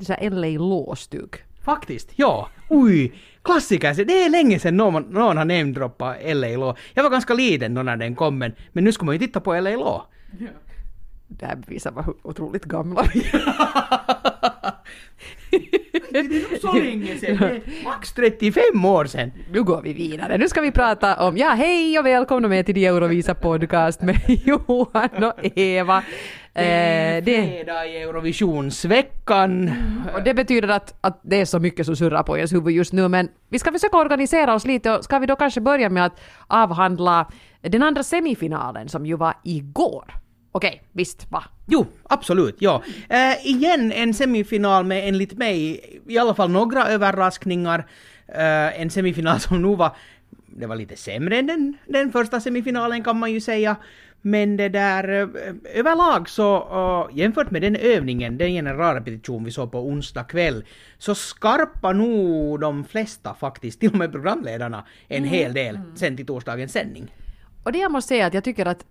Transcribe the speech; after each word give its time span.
lite 0.00 0.14
så 0.20 0.30
LA 0.30 0.46
Law-stuk. 0.46 1.36
Faktiskt, 1.64 2.10
ja. 2.16 2.48
Oj, 2.68 3.12
klassiker. 3.42 4.04
Det 4.04 4.24
är 4.24 4.30
länge 4.30 4.58
sedan 4.58 4.76
någon, 4.76 5.02
någon 5.02 5.36
har 5.36 5.44
namedroppat 5.44 6.16
LA 6.24 6.48
Law. 6.48 6.78
Jag 6.94 7.02
var 7.02 7.10
ganska 7.10 7.34
liten 7.34 7.74
då 7.74 7.82
när 7.82 7.96
den 7.96 8.14
kom, 8.14 8.38
men, 8.38 8.52
men 8.72 8.84
nu 8.84 8.92
ska 8.92 9.04
man 9.04 9.14
ju 9.14 9.18
titta 9.18 9.40
på 9.40 9.60
LA 9.60 9.70
Law. 9.70 10.02
Det 11.28 11.46
här 11.46 11.56
bevisar 11.56 11.90
vad 11.90 12.14
otroligt 12.22 12.64
gamla 12.64 13.04
vi 13.14 13.30
Det 16.10 16.18
är 16.18 16.50
nog 16.50 16.60
så 16.60 16.72
länge 16.72 17.16
sedan. 17.16 17.36
Det 17.36 17.46
är 17.46 17.84
max 17.84 18.12
35 18.12 18.84
år 18.84 19.04
sedan. 19.04 19.32
Nu 19.52 19.62
går 19.62 19.82
vi 19.82 19.92
vidare. 19.92 20.38
Nu 20.38 20.48
ska 20.48 20.60
vi 20.60 20.70
prata 20.70 21.26
om, 21.26 21.36
ja 21.36 21.48
hej 21.48 21.98
och 21.98 22.06
välkomna 22.06 22.48
med 22.48 22.66
till 22.66 22.76
Eurovisa 22.76 23.34
podcast 23.34 24.02
med 24.02 24.20
Johan 24.28 25.24
och 25.24 25.58
Eva. 25.58 26.02
Det 26.52 26.60
är 26.60 27.16
Eh, 27.16 27.24
fredag 27.24 27.86
i 27.86 27.96
Eurovisionsveckan. 28.02 29.70
och 30.14 30.22
det 30.22 30.34
betyder 30.34 30.68
att, 30.68 30.94
att 31.00 31.20
det 31.22 31.40
är 31.40 31.44
så 31.44 31.58
mycket 31.58 31.86
som 31.86 31.96
surrar 31.96 32.22
på 32.22 32.36
ens 32.36 32.52
huvud 32.52 32.74
just 32.74 32.92
nu 32.92 33.08
men 33.08 33.28
vi 33.48 33.58
ska 33.58 33.72
försöka 33.72 33.96
organisera 33.96 34.54
oss 34.54 34.66
lite 34.66 34.92
och 34.92 35.04
ska 35.04 35.18
vi 35.18 35.26
då 35.26 35.36
kanske 35.36 35.60
börja 35.60 35.88
med 35.88 36.06
att 36.06 36.20
avhandla 36.46 37.30
den 37.60 37.82
andra 37.82 38.02
semifinalen 38.02 38.88
som 38.88 39.06
ju 39.06 39.16
var 39.16 39.34
igår. 39.44 40.14
Okej, 40.52 40.82
visst 40.92 41.30
va? 41.30 41.44
Jo, 41.66 41.86
absolut, 42.02 42.56
ja. 42.58 42.82
Äh, 43.08 43.46
igen 43.46 43.92
en 43.92 44.14
semifinal 44.14 44.84
med 44.84 45.08
enligt 45.08 45.38
mig 45.38 45.80
i 46.08 46.18
alla 46.18 46.34
fall 46.34 46.50
några 46.50 46.86
överraskningar. 46.86 47.86
Äh, 48.28 48.80
en 48.80 48.90
semifinal 48.90 49.40
som 49.40 49.62
nog 49.62 49.78
var, 49.78 49.96
det 50.46 50.66
var 50.66 50.76
lite 50.76 50.96
sämre 50.96 51.38
än 51.38 51.46
den, 51.46 51.76
den 51.86 52.12
första 52.12 52.40
semifinalen 52.40 53.04
kan 53.04 53.18
man 53.18 53.32
ju 53.32 53.40
säga. 53.40 53.76
Men 54.22 54.56
det 54.56 54.68
där 54.68 55.08
äh, 55.08 55.54
överlag 55.74 56.28
så 56.28 56.56
äh, 57.10 57.18
jämfört 57.18 57.50
med 57.50 57.62
den 57.62 57.76
övningen, 57.76 58.38
den 58.38 58.52
generalrepetition 58.52 59.44
vi 59.44 59.50
såg 59.50 59.72
på 59.72 59.78
onsdag 59.78 60.24
kväll, 60.24 60.64
så 60.98 61.14
skarpa 61.14 61.92
nog 61.92 62.60
de 62.60 62.84
flesta 62.84 63.34
faktiskt, 63.34 63.80
till 63.80 63.90
och 63.90 63.98
med 63.98 64.12
programledarna, 64.12 64.86
en 65.08 65.24
hel 65.24 65.52
del 65.52 65.78
sen 65.94 66.16
till 66.16 66.26
torsdagens 66.26 66.72
sändning. 66.72 67.14
Och 67.62 67.72
det 67.72 67.78
jag 67.78 67.92
måste 67.92 68.08
säga 68.08 68.26
att 68.26 68.34
jag 68.34 68.44
tycker 68.44 68.66
att 68.66 68.84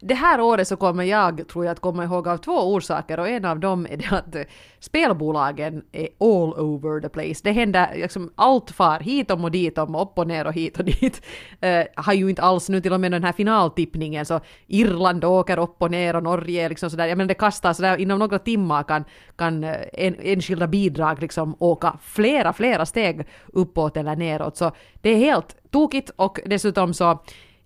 det 0.00 0.14
här 0.14 0.40
året 0.40 0.68
så 0.68 0.76
kommer 0.76 1.04
jag, 1.04 1.48
tror 1.48 1.64
jag, 1.64 1.72
att 1.72 1.80
komma 1.80 2.04
ihåg 2.04 2.28
av 2.28 2.36
två 2.36 2.52
orsaker 2.52 3.20
och 3.20 3.28
en 3.28 3.44
av 3.44 3.60
dem 3.60 3.86
är 3.90 3.96
det 3.96 4.16
att 4.16 4.36
spelbolagen 4.80 5.82
är 5.92 6.08
all 6.20 6.52
over 6.52 7.00
the 7.00 7.08
place. 7.08 7.40
Det 7.44 7.52
händer 7.52 7.92
liksom 7.94 8.32
allt 8.34 8.70
far 8.70 9.00
hit 9.00 9.30
om 9.30 9.44
och 9.44 9.50
dit 9.50 9.78
om, 9.78 9.94
upp 9.94 10.18
och 10.18 10.26
ner 10.26 10.46
och 10.46 10.52
hit 10.52 10.78
och 10.78 10.84
dit. 10.84 11.22
Uh, 11.64 11.84
har 11.96 12.12
ju 12.12 12.30
inte 12.30 12.42
alls 12.42 12.68
nu 12.68 12.80
till 12.80 12.92
och 12.92 13.00
med 13.00 13.12
den 13.12 13.24
här 13.24 13.32
finaltippningen 13.32 14.26
så 14.26 14.40
Irland 14.66 15.24
åker 15.24 15.58
upp 15.58 15.82
och 15.82 15.90
ner 15.90 16.16
och 16.16 16.22
Norge 16.22 16.68
liksom 16.68 16.90
sådär, 16.90 17.06
jag 17.06 17.18
menar 17.18 17.28
det 17.28 17.34
kastas 17.34 17.76
sådär 17.76 17.96
inom 17.96 18.18
några 18.18 18.38
timmar 18.38 18.82
kan, 18.82 19.04
kan 19.36 19.64
eh, 19.64 19.76
en, 19.92 20.16
enskilda 20.22 20.66
bidrag 20.66 21.20
liksom 21.20 21.56
åka 21.58 21.98
flera, 22.02 22.52
flera 22.52 22.86
steg 22.86 23.26
uppåt 23.52 23.96
eller 23.96 24.16
neråt 24.16 24.56
så 24.56 24.72
det 25.00 25.10
är 25.10 25.16
helt 25.16 25.56
tokigt 25.70 26.10
och 26.16 26.40
dessutom 26.46 26.94
så 26.94 27.18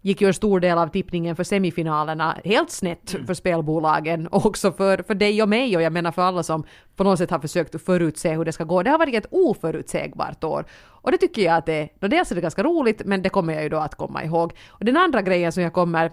gick 0.03 0.21
ju 0.21 0.27
en 0.27 0.35
stor 0.35 0.61
del 0.61 0.79
av 0.79 0.89
tippningen 0.89 1.37
för 1.37 1.45
semifinalerna 1.45 2.37
helt 2.45 2.71
snett 2.71 3.17
för 3.27 3.35
spelbolagen 3.35 4.27
och 4.27 4.47
också 4.47 4.73
för, 4.73 5.03
för 5.03 5.15
dig 5.15 5.43
och 5.43 5.49
mig 5.49 5.77
och 5.77 5.83
jag 5.83 5.93
menar 5.93 6.13
för 6.13 6.23
alla 6.23 6.43
som 6.43 6.65
på 6.97 7.05
något 7.05 7.19
sätt 7.19 7.31
har 7.31 7.39
försökt 7.39 7.83
förutse 7.83 8.37
hur 8.37 8.45
det 8.45 8.53
ska 8.53 8.65
gå. 8.65 8.83
Det 8.83 8.91
har 8.91 8.99
varit 8.99 9.15
ett 9.15 9.27
oförutsägbart 9.31 10.45
år. 10.45 10.65
Och 10.83 11.13
det 11.13 11.19
tycker 11.19 11.43
jag 11.43 11.57
att 11.57 11.67
det, 11.67 11.89
no, 12.01 12.09
dels 12.09 12.31
är 12.31 12.35
det 12.35 12.41
ganska 12.41 12.63
roligt 12.63 13.03
men 13.05 13.23
det 13.23 13.29
kommer 13.29 13.55
jag 13.55 13.63
ju 13.63 13.69
då 13.69 13.77
att 13.77 13.95
komma 13.95 14.25
ihåg. 14.25 14.53
Och 14.69 14.85
den 14.85 14.97
andra 14.97 15.23
grejen 15.23 15.53
som 15.53 15.63
jag 15.63 15.73
kommer 15.73 16.13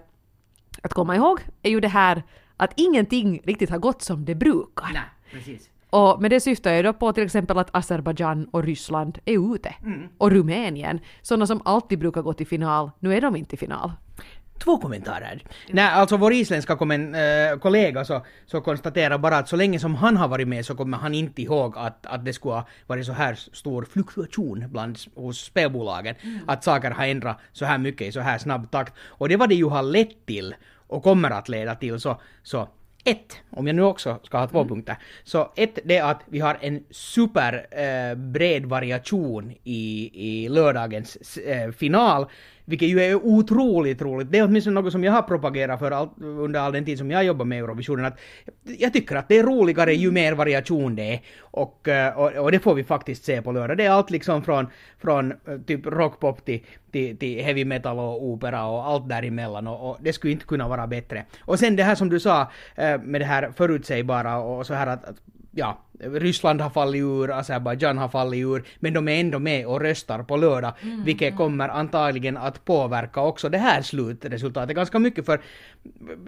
att 0.82 0.94
komma 0.94 1.16
ihåg 1.16 1.40
är 1.62 1.70
ju 1.70 1.80
det 1.80 1.88
här 1.88 2.22
att 2.56 2.72
ingenting 2.76 3.40
riktigt 3.44 3.70
har 3.70 3.78
gått 3.78 4.02
som 4.02 4.24
det 4.24 4.34
brukar. 4.34 4.90
Nej, 4.92 5.02
precis. 5.32 5.70
Och 5.90 6.22
med 6.22 6.30
det 6.30 6.40
syftar 6.40 6.72
jag 6.72 6.84
då 6.84 6.92
på 6.92 7.12
till 7.12 7.24
exempel 7.24 7.58
att 7.58 7.70
Azerbajdzjan 7.72 8.48
och 8.50 8.64
Ryssland 8.64 9.18
är 9.24 9.54
ute. 9.54 9.74
Och 10.18 10.30
Rumänien, 10.30 11.00
sådana 11.22 11.46
som 11.46 11.62
alltid 11.64 11.98
brukar 11.98 12.22
gå 12.22 12.32
till 12.32 12.46
final, 12.46 12.90
nu 12.98 13.14
är 13.14 13.20
de 13.20 13.36
inte 13.36 13.54
i 13.54 13.58
final. 13.58 13.92
Två 14.58 14.78
kommentarer. 14.78 15.42
Nej, 15.68 15.84
alltså 15.84 16.16
vår 16.16 16.32
isländska 16.32 16.76
kommen, 16.76 17.14
äh, 17.14 17.58
kollega 17.58 18.04
så, 18.04 18.26
så 18.46 18.60
konstaterar 18.60 19.18
bara 19.18 19.38
att 19.38 19.48
så 19.48 19.56
länge 19.56 19.78
som 19.78 19.94
han 19.94 20.16
har 20.16 20.28
varit 20.28 20.48
med 20.48 20.66
så 20.66 20.74
kommer 20.74 20.98
han 20.98 21.14
inte 21.14 21.42
ihåg 21.42 21.78
att, 21.78 22.06
att 22.06 22.24
det 22.24 22.32
skulle 22.32 22.54
ha 22.54 22.66
varit 22.86 23.06
så 23.06 23.12
här 23.12 23.34
stor 23.34 23.84
fluktuation 23.84 24.64
bland, 24.68 24.98
hos 25.14 25.44
spelbolagen. 25.44 26.14
Att 26.46 26.64
saker 26.64 26.90
har 26.90 27.06
ändrat 27.06 27.38
så 27.52 27.64
här 27.64 27.78
mycket 27.78 28.08
i 28.08 28.12
så 28.12 28.20
här 28.20 28.38
snabb 28.38 28.70
takt. 28.70 28.94
Och 29.06 29.28
det 29.28 29.36
var 29.36 29.46
det 29.46 29.54
ju 29.54 29.68
har 29.68 29.82
lett 29.82 30.26
till 30.26 30.54
och 30.86 31.02
kommer 31.02 31.30
att 31.30 31.48
leda 31.48 31.74
till 31.74 32.00
så, 32.00 32.20
så 32.42 32.68
ett, 33.10 33.40
om 33.50 33.66
jag 33.66 33.76
nu 33.76 33.82
också 33.82 34.18
ska 34.22 34.38
ha 34.38 34.46
två 34.46 34.64
punkter, 34.64 34.96
så 35.24 35.52
ett 35.56 35.78
det 35.84 35.96
är 35.96 36.04
att 36.10 36.20
vi 36.26 36.40
har 36.40 36.58
en 36.60 36.84
super 36.90 37.66
eh, 37.70 38.16
variation 38.66 39.54
i, 39.64 40.10
i 40.12 40.48
lördagens 40.48 41.36
eh, 41.36 41.70
final, 41.70 42.26
vilket 42.68 42.88
ju 42.88 43.00
är 43.00 43.14
otroligt 43.14 44.02
roligt. 44.02 44.32
Det 44.32 44.38
är 44.38 44.44
åtminstone 44.44 44.80
något 44.80 44.92
som 44.92 45.04
jag 45.04 45.12
har 45.12 45.22
propagerat 45.22 45.78
för 45.78 45.90
all, 45.90 46.08
under 46.20 46.60
all 46.60 46.72
den 46.72 46.84
tid 46.84 46.98
som 46.98 47.10
jag 47.10 47.24
jobbar 47.24 47.44
med 47.44 47.58
Eurovisionen, 47.58 48.04
att 48.04 48.18
jag 48.78 48.92
tycker 48.92 49.16
att 49.16 49.28
det 49.28 49.38
är 49.38 49.42
roligare 49.42 49.94
ju 49.94 50.10
mer 50.10 50.32
variation 50.32 50.96
det 50.96 51.14
är. 51.14 51.20
Och, 51.40 51.88
eh, 51.88 52.18
och, 52.18 52.32
och 52.32 52.52
det 52.52 52.58
får 52.58 52.74
vi 52.74 52.84
faktiskt 52.84 53.24
se 53.24 53.42
på 53.42 53.52
lördag. 53.52 53.76
Det 53.76 53.84
är 53.84 53.90
allt 53.90 54.10
liksom 54.10 54.42
från, 54.42 54.66
från 54.98 55.32
eh, 55.32 55.58
typ 55.66 55.86
rockpop 55.86 56.44
till, 56.44 56.60
till, 56.90 57.16
till 57.16 57.44
heavy 57.44 57.64
metal 57.64 57.98
och 57.98 58.24
opera 58.24 58.66
och 58.66 58.86
allt 58.86 59.08
däremellan 59.08 59.66
och, 59.66 59.90
och 59.90 59.98
det 60.00 60.12
skulle 60.12 60.32
inte 60.32 60.46
kunna 60.46 60.68
vara 60.68 60.86
bättre. 60.86 61.24
Och 61.40 61.58
sen 61.58 61.76
det 61.76 61.82
här 61.82 61.94
som 61.94 62.08
du 62.08 62.20
sa 62.20 62.40
eh, 62.76 63.00
med 63.00 63.20
det 63.20 63.24
här 63.24 63.52
förutsägbara 63.56 64.38
och 64.38 64.66
så 64.66 64.74
här 64.74 64.86
att, 64.86 65.04
att 65.04 65.16
ja, 65.58 65.78
Ryssland 66.00 66.60
har 66.60 66.70
fallit 66.70 67.02
ur, 67.02 67.30
Azerbajdzjan 67.38 67.98
har 67.98 68.08
fallit 68.08 68.44
ur, 68.44 68.64
men 68.80 68.92
de 68.94 69.08
är 69.08 69.20
ändå 69.20 69.38
med 69.38 69.66
och 69.66 69.80
röstar 69.80 70.22
på 70.22 70.36
lördag, 70.36 70.72
vilket 71.04 71.36
kommer 71.36 71.68
antagligen 71.68 72.36
att 72.36 72.64
påverka 72.64 73.20
också 73.20 73.48
det 73.48 73.58
här 73.58 73.82
slutresultatet 73.82 74.76
ganska 74.76 74.98
mycket, 74.98 75.26
för 75.26 75.40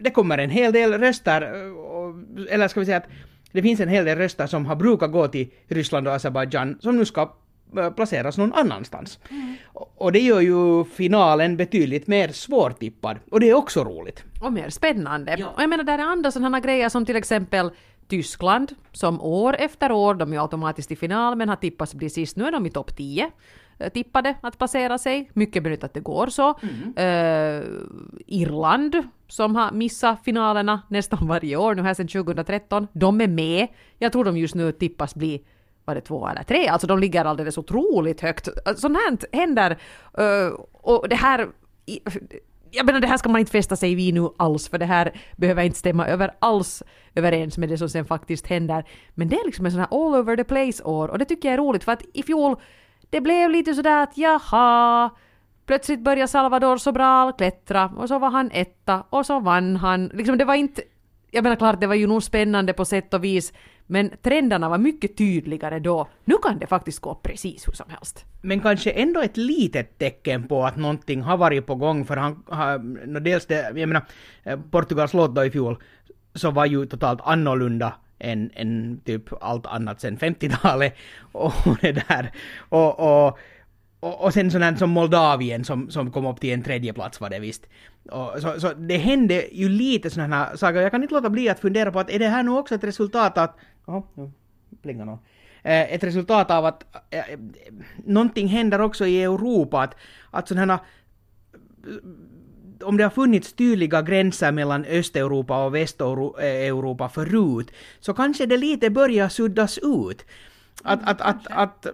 det 0.02 0.10
kommer 0.10 0.38
en 0.38 0.50
hel 0.50 0.72
del 0.72 0.92
röster, 0.98 1.42
eh, 1.42 2.54
eller 2.54 2.68
ska 2.68 2.80
vi 2.80 2.86
säga 2.86 2.96
att 2.96 3.08
det 3.52 3.62
finns 3.62 3.80
en 3.80 3.88
hel 3.88 4.04
del 4.04 4.18
röster 4.18 4.46
som 4.46 4.66
har 4.66 4.76
brukat 4.76 5.12
gå 5.12 5.28
till 5.28 5.48
Ryssland 5.68 6.08
och 6.08 6.14
Azerbajdzjan, 6.14 6.78
som 6.80 6.97
nu 6.97 7.04
ska 7.04 7.32
eh, 7.78 7.91
placeras 7.91 8.38
någon 8.38 8.52
annanstans. 8.52 9.18
Och- 9.64 9.86
Och 9.97 10.12
det 10.12 10.18
gör 10.20 10.41
ju 10.41 10.84
finalen 10.84 11.56
betydligt 11.56 12.06
mer 12.06 12.28
svårtippad, 12.28 13.16
och 13.30 13.41
det 13.41 13.50
är 13.50 13.54
också 13.54 13.84
roligt. 13.84 14.24
Och 14.42 14.52
mer 14.52 14.68
spännande. 14.70 15.36
Ja. 15.38 15.47
Och 15.48 15.62
jag 15.62 15.68
menar, 15.70 15.84
där 15.84 15.98
är 15.98 16.02
andra 16.02 16.30
sådana 16.30 16.60
grejer 16.60 16.88
som 16.88 17.06
till 17.06 17.16
exempel 17.16 17.70
Tyskland, 18.10 18.75
som 18.93 19.21
år 19.21 19.56
efter 19.59 19.93
år, 19.93 20.15
de 20.15 20.28
är 20.28 20.37
ju 20.37 20.43
automatiskt 20.43 20.91
i 20.93 20.97
final, 20.97 21.37
men 21.37 21.48
har 21.48 21.56
tippats 21.56 21.94
bli 21.94 22.10
sist. 22.10 22.37
Nu 22.37 22.44
är 22.44 22.53
de 22.53 22.66
i 22.66 22.71
topp 22.71 22.97
10 22.97 23.31
eh, 23.78 23.88
tippade 23.88 24.34
att 24.41 24.59
placera 24.59 24.98
sig. 24.98 25.31
Mycket 25.34 25.62
möjligt 25.62 25.84
att 25.84 25.94
det 25.94 26.00
går 26.00 26.26
så. 26.26 26.48
Eh, 26.97 27.62
Irland, 28.26 29.03
som 29.28 29.56
har 29.56 29.72
missat 29.72 30.25
finalerna 30.25 30.82
nästan 30.88 31.26
varje 31.28 31.56
år 31.56 31.75
nu 31.75 31.82
här 31.82 31.94
sedan 31.94 32.09
2013, 32.09 32.87
de 32.93 33.21
är 33.21 33.28
med. 33.28 33.69
Jag 33.98 34.12
tror 34.12 34.25
de 34.25 34.37
just 34.37 34.54
nu 34.54 34.72
tippas 34.72 35.15
bli 35.15 35.44
var 35.84 35.94
det 35.94 36.00
två 36.00 36.28
eller 36.28 36.42
tre? 36.42 36.69
Alltså 36.69 36.87
de 36.87 36.98
ligger 36.98 37.25
alldeles 37.25 37.59
otroligt 37.59 38.21
högt. 38.21 38.48
Sånt 38.77 38.97
här 38.97 39.37
händer. 39.37 39.78
eh, 40.19 40.53
och 40.72 41.09
det 41.09 41.16
här... 41.16 41.48
Jag 42.70 42.86
menar 42.86 43.00
det 43.00 43.06
här 43.06 43.16
ska 43.16 43.28
man 43.28 43.41
inte 43.41 43.53
fästa 43.53 43.76
sig 43.76 43.94
vid 43.94 44.14
nu 44.14 44.28
alls 44.36 44.69
för 44.69 44.78
det 44.78 44.86
här 44.86 45.20
behöver 45.36 45.62
inte 45.62 45.78
stämma 45.78 46.06
över 46.06 46.34
alls 46.38 46.82
överens 47.14 47.58
med 47.58 47.69
det 47.69 47.78
som 47.78 47.88
sen 47.88 48.04
faktiskt 48.04 48.47
händer. 48.47 48.84
Men 49.14 49.28
det 49.28 49.36
är 49.36 49.47
liksom 49.47 49.66
en 49.66 49.72
sån 49.72 49.81
här 49.81 49.88
all 49.91 50.20
over 50.20 50.36
the 50.36 50.44
place 50.44 50.82
år 50.82 51.09
och 51.09 51.19
det 51.19 51.25
tycker 51.25 51.48
jag 51.48 51.53
är 51.54 51.59
roligt 51.59 51.84
för 51.84 51.92
att 51.92 52.03
i 52.12 52.22
fjol 52.22 52.56
det 53.10 53.21
blev 53.21 53.50
lite 53.50 53.74
sådär 53.74 54.03
att 54.03 54.16
jaha 54.16 55.10
Plötsligt 55.71 56.00
började 56.00 56.28
Salvador 56.28 56.77
Sobral 56.77 57.33
klättra 57.33 57.92
och 57.97 58.09
så 58.09 58.18
var 58.18 58.30
han 58.30 58.50
etta 58.53 59.04
och 59.10 59.27
så 59.27 59.41
vann 59.41 59.77
han. 59.77 60.06
Liksom 60.06 60.39
det 60.39 60.45
var 60.45 60.54
inte... 60.54 60.83
Jag 61.30 61.42
menar 61.42 61.56
klart, 61.56 61.80
det 61.80 61.86
var 61.86 61.94
ju 61.94 62.06
nog 62.06 62.22
spännande 62.22 62.72
på 62.72 62.84
sätt 62.84 63.15
och 63.15 63.24
vis 63.24 63.53
men 63.91 64.10
trenderna 64.22 64.68
var 64.68 64.78
mycket 64.78 65.16
tydligare 65.16 65.78
då. 65.78 66.09
Nu 66.24 66.34
kan 66.42 66.59
det 66.59 66.66
faktiskt 66.66 67.00
gå 67.00 67.15
precis 67.15 67.68
hur 67.68 67.72
som 67.72 67.91
helst. 67.91 68.24
Men 68.42 68.60
kanske 68.60 68.91
ändå 68.91 69.21
ett 69.21 69.36
litet 69.36 69.98
tecken 69.98 70.48
på 70.48 70.65
att 70.65 70.77
någonting 70.77 71.22
har 71.22 71.36
varit 71.36 71.66
på 71.66 71.74
gång 71.74 72.04
för 72.04 72.16
han 72.16 72.42
har, 72.47 73.21
dels 73.21 73.47
det, 73.47 73.72
jag 73.77 73.88
menar, 73.88 74.03
eh, 74.42 74.59
Portugals 74.71 75.15
låt 75.15 75.34
då 75.34 75.44
i 75.44 75.50
fjol 75.50 75.82
så 76.34 76.50
var 76.50 76.66
ju 76.66 76.86
totalt 76.86 77.21
annorlunda 77.24 77.94
än, 78.18 78.50
än 78.54 79.00
typ 79.04 79.42
allt 79.42 79.66
annat 79.66 80.00
sen 80.00 80.18
50-talet 80.18 80.94
och 81.33 81.53
det 81.80 81.92
där. 82.09 82.33
Och, 82.59 83.00
och, 83.00 83.38
och, 84.00 84.24
och 84.24 84.34
sen 84.34 84.50
sån 84.50 84.62
här 84.62 84.76
som 84.76 84.91
Moldavien 84.91 85.64
som, 85.64 85.91
som 85.91 86.10
kom 86.10 86.26
upp 86.26 86.41
till 86.41 86.52
en 86.52 86.62
tredje 86.62 86.92
plats 86.92 87.20
var 87.20 87.30
det 87.30 87.38
visst. 87.38 87.66
Och, 88.10 88.42
så, 88.42 88.60
så 88.60 88.72
det 88.72 88.97
hände 88.97 89.47
ju 89.52 89.68
lite 89.68 90.10
sådana 90.10 90.36
här 90.36 90.56
saker. 90.56 90.80
Jag 90.80 90.91
kan 90.91 91.02
inte 91.02 91.14
låta 91.14 91.30
bli 91.30 91.48
att 91.48 91.60
fundera 91.60 91.92
på 91.92 92.00
att 92.00 92.10
är 92.10 92.18
det 92.18 92.28
här 92.28 92.42
nu 92.42 92.50
också 92.50 92.74
ett 92.74 92.84
resultat 92.84 93.38
att... 93.38 93.56
Jaha, 93.86 94.02
nu 94.14 94.30
plingar 94.82 95.04
någon. 95.04 95.18
Eh, 95.62 95.92
ett 95.94 96.04
resultat 96.04 96.50
av 96.50 96.64
att 96.64 96.84
eh, 97.10 97.38
någonting 98.04 98.48
händer 98.48 98.80
också 98.80 99.06
i 99.06 99.22
Europa, 99.22 99.82
att, 99.82 99.97
att 100.30 100.48
sådana 100.48 100.72
här 100.72 100.80
om 102.82 102.97
det 102.97 103.02
har 103.02 103.10
funnits 103.10 103.52
tydliga 103.52 104.02
gränser 104.02 104.52
mellan 104.52 104.84
Östeuropa 104.84 105.64
och 105.64 105.74
Västeuropa 105.74 107.04
eh, 107.04 107.10
förut, 107.10 107.70
så 108.00 108.14
kanske 108.14 108.47
det 108.47 108.56
lite 108.56 108.91
börjar 108.91 109.28
suddas 109.28 109.78
ut. 109.78 110.24
Att, 110.82 111.08
att, 111.10 111.20
att, 111.20 111.47
att, 111.47 111.86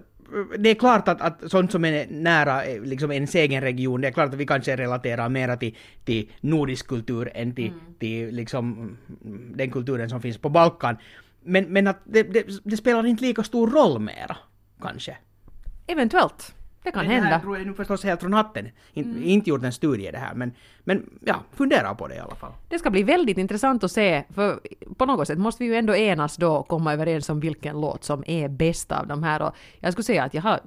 det 0.59 0.71
är 0.71 0.75
klart 0.75 1.09
att, 1.09 1.21
att 1.21 1.51
sånt 1.51 1.73
som 1.73 1.85
är 1.85 2.07
nära 2.11 2.63
liksom 2.85 3.13
ens 3.13 3.35
egen 3.35 3.61
region, 3.61 4.01
det 4.01 4.09
är 4.09 4.13
klart 4.13 4.29
att 4.29 4.35
vi 4.35 4.47
kanske 4.47 4.77
relaterar 4.77 5.29
mera 5.29 5.57
till, 5.57 5.77
till 6.05 6.31
nordisk 6.41 6.87
kultur 6.87 7.31
än 7.35 7.55
till, 7.55 7.69
mm. 7.69 7.81
till 7.99 8.35
liksom 8.35 8.97
den 9.57 9.71
kulturen 9.71 10.11
som 10.11 10.23
finns 10.23 10.39
på 10.39 10.49
Balkan. 10.49 10.97
Men, 11.45 11.65
men 11.65 11.87
att 11.87 12.01
det, 12.05 12.23
det, 12.23 12.45
det 12.65 12.77
spelar 12.77 13.07
inte 13.07 13.25
lika 13.25 13.43
stor 13.43 13.71
roll 13.71 13.99
mera, 14.01 14.37
kanske. 14.81 15.17
Eventuellt. 15.87 16.55
Det 16.83 16.93
kan 16.93 17.03
men 17.03 17.13
hända. 17.13 17.29
Det 17.29 17.35
här 17.35 17.41
tror 17.41 17.59
jag 17.59 17.67
nu 17.67 17.75
förstås 17.75 18.05
helt 18.05 18.21
från 18.21 18.33
hatten. 18.33 18.69
In, 18.93 19.05
mm. 19.05 19.23
Inte 19.23 19.51
gjort 19.51 19.65
en 19.65 19.73
studie 19.73 20.11
det 20.11 20.19
här, 20.19 20.35
men, 20.35 20.53
men 20.89 21.11
ja, 21.21 21.37
fundera 21.53 21.95
på 21.95 22.09
det 22.09 22.15
i 22.15 22.19
alla 22.19 22.35
fall. 22.35 22.53
Det 22.69 22.79
ska 22.79 22.91
bli 22.91 23.03
väldigt 23.03 23.39
intressant 23.39 23.85
att 23.85 23.93
se, 23.93 24.25
för 24.35 24.61
på 24.97 25.07
något 25.07 25.27
sätt 25.27 25.39
måste 25.39 25.63
vi 25.63 25.71
ju 25.71 25.77
ändå 25.77 25.97
enas 25.97 26.37
då 26.37 26.63
komma 26.63 26.93
överens 26.93 27.29
om 27.29 27.41
vilken 27.41 27.81
låt 27.81 28.05
som 28.05 28.25
är 28.27 28.49
bäst 28.49 28.93
av 28.93 29.07
de 29.07 29.23
här. 29.23 29.43
Och 29.43 29.55
jag 29.81 29.93
skulle 29.93 30.05
säga 30.05 30.25
att 30.25 30.35
jag 30.35 30.43
har, 30.43 30.61